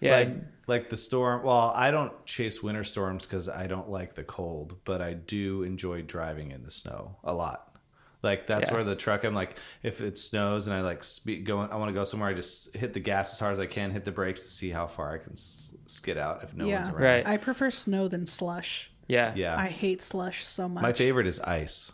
[0.00, 0.36] yeah Like,
[0.68, 1.42] like the storm.
[1.42, 5.62] Well, I don't chase winter storms because I don't like the cold, but I do
[5.64, 7.75] enjoy driving in the snow a lot.
[8.26, 8.74] Like that's Yeah.
[8.74, 9.24] where the truck.
[9.24, 12.28] I'm like, if it snows and I like speed going, I want to go somewhere.
[12.28, 14.70] I just hit the gas as hard as I can, hit the brakes to see
[14.70, 16.76] how far I can skid out if no Yeah.
[16.76, 17.02] one's around.
[17.02, 17.26] Right.
[17.26, 18.90] I prefer snow than slush.
[19.08, 19.56] yeah Yeah.
[19.56, 20.82] I hate slush so much.
[20.82, 21.92] My favorite is ice.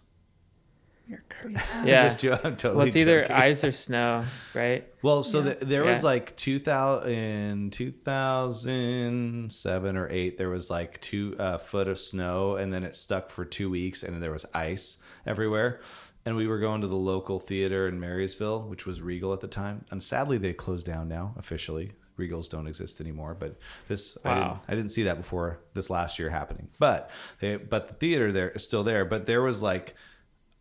[1.08, 1.60] You're crazy.
[1.84, 2.04] yeah.
[2.04, 3.36] Just jo- I'm totally well, it's either joking.
[3.36, 4.88] ice or snow, right?
[5.02, 5.54] Well, so Yeah.
[5.58, 6.06] the, there was Yeah.
[6.10, 12.72] like 2000 in 2007 or 8 there was like 2 uh, foot of snow and
[12.72, 15.80] then it stuck for 2 weeks and there was ice everywhere.
[16.24, 19.48] And we were going to the local theater in Marysville, which was Regal at the
[19.48, 19.80] time.
[19.90, 21.92] And sadly they closed down now officially.
[22.18, 23.56] Regals don't exist anymore, but
[23.88, 24.60] this I, didn't, Wow.
[24.68, 26.68] I didn't see that before this last year happening.
[26.78, 29.94] But they but the theater there is still there, but there was like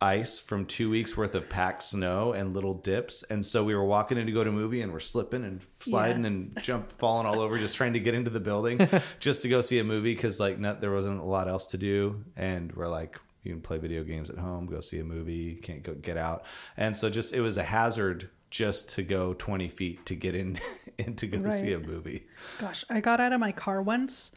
[0.00, 3.22] ice from two weeks worth of packed snow and little dips.
[3.30, 5.60] And so we were walking in to go to a movie and we're slipping and
[5.78, 6.26] sliding Yeah.
[6.28, 8.88] and jump falling all over just trying to get into the building
[9.20, 11.78] just to go see a movie because like not, there wasn't a lot else to
[11.78, 12.24] do.
[12.36, 15.82] And we're like, you can play video games at home, go see a movie, can't
[15.82, 16.44] go get out.
[16.76, 20.60] And so just it was a hazard just to go 20 feet to get in
[20.98, 22.26] and to go see a movie.
[22.58, 24.32] Gosh, I got out of my car once,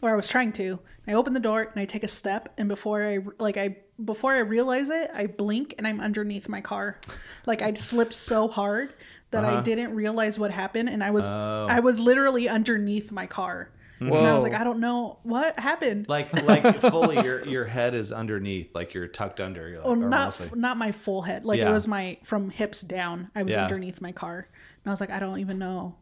[0.00, 0.78] or I was trying to.
[1.06, 4.34] I open the door and I take a step, and before I like I before
[4.34, 6.98] I realize it, I blink and I'm underneath my car.
[7.46, 8.92] Like I'd slipped so hard
[9.30, 9.62] that I Uh-huh.
[9.62, 11.66] didn't realize what happened, and I was Oh.
[11.70, 13.70] I was literally underneath my car.
[14.08, 14.18] Whoa.
[14.18, 16.08] And I was like, I don't know what happened.
[16.08, 19.68] Like like fully your your head is underneath, like you're tucked under.
[19.68, 20.46] You're like, Oh, not mostly.
[20.48, 21.44] f- not my full head.
[21.44, 21.70] Like Yeah.
[21.70, 23.30] it was my from hips down.
[23.34, 23.62] I was Yeah.
[23.64, 24.48] underneath my car,
[24.84, 25.94] and I was like, I don't even know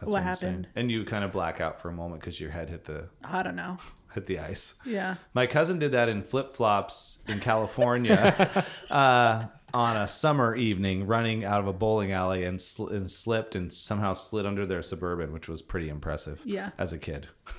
[0.00, 0.48] That's what insane.
[0.50, 0.68] happened.
[0.76, 3.42] And you kind of black out for a moment because your head hit the I
[3.42, 3.76] don't know.
[4.14, 4.74] hit the ice.
[4.84, 5.14] Yeah.
[5.32, 11.44] My cousin did that in flip flops in California uh, on a summer evening, running
[11.44, 15.32] out of a bowling alley and, sl- and slipped and somehow slid under their suburban,
[15.32, 16.40] which was pretty impressive.
[16.44, 16.70] Yeah.
[16.78, 17.28] as a kid.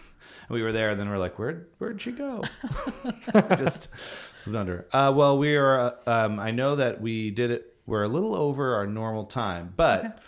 [0.50, 2.44] We were there, and then we're like, "Where, where'd she go?"
[3.58, 3.88] Just
[4.38, 4.86] slipped under.
[4.92, 5.80] Uh, well, we are.
[5.80, 7.74] Uh, um, I know that we did it.
[7.86, 10.22] We're a little over our normal time, but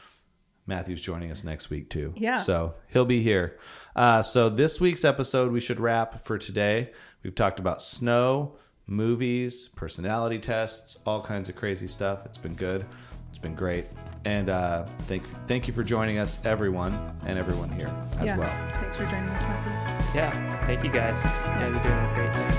[0.67, 2.13] Matthew's joining us next week too.
[2.15, 2.39] Yeah.
[2.39, 3.57] So he'll be here.
[3.95, 6.91] Uh, so this week's episode, we should wrap for today.
[7.23, 8.55] We've talked about snow,
[8.87, 12.25] movies, personality tests, all kinds of crazy stuff.
[12.25, 12.85] It's been good.
[13.29, 13.87] It's been great.
[14.25, 16.93] And uh, thank thank you for joining us, everyone,
[17.25, 18.37] and everyone here as yeah.
[18.37, 18.73] well.
[18.79, 20.19] Thanks for joining us, Matthew.
[20.19, 20.65] Yeah.
[20.65, 21.23] Thank you guys.
[21.23, 22.45] You guys are doing a great thing.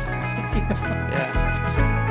[0.57, 2.06] Yeah.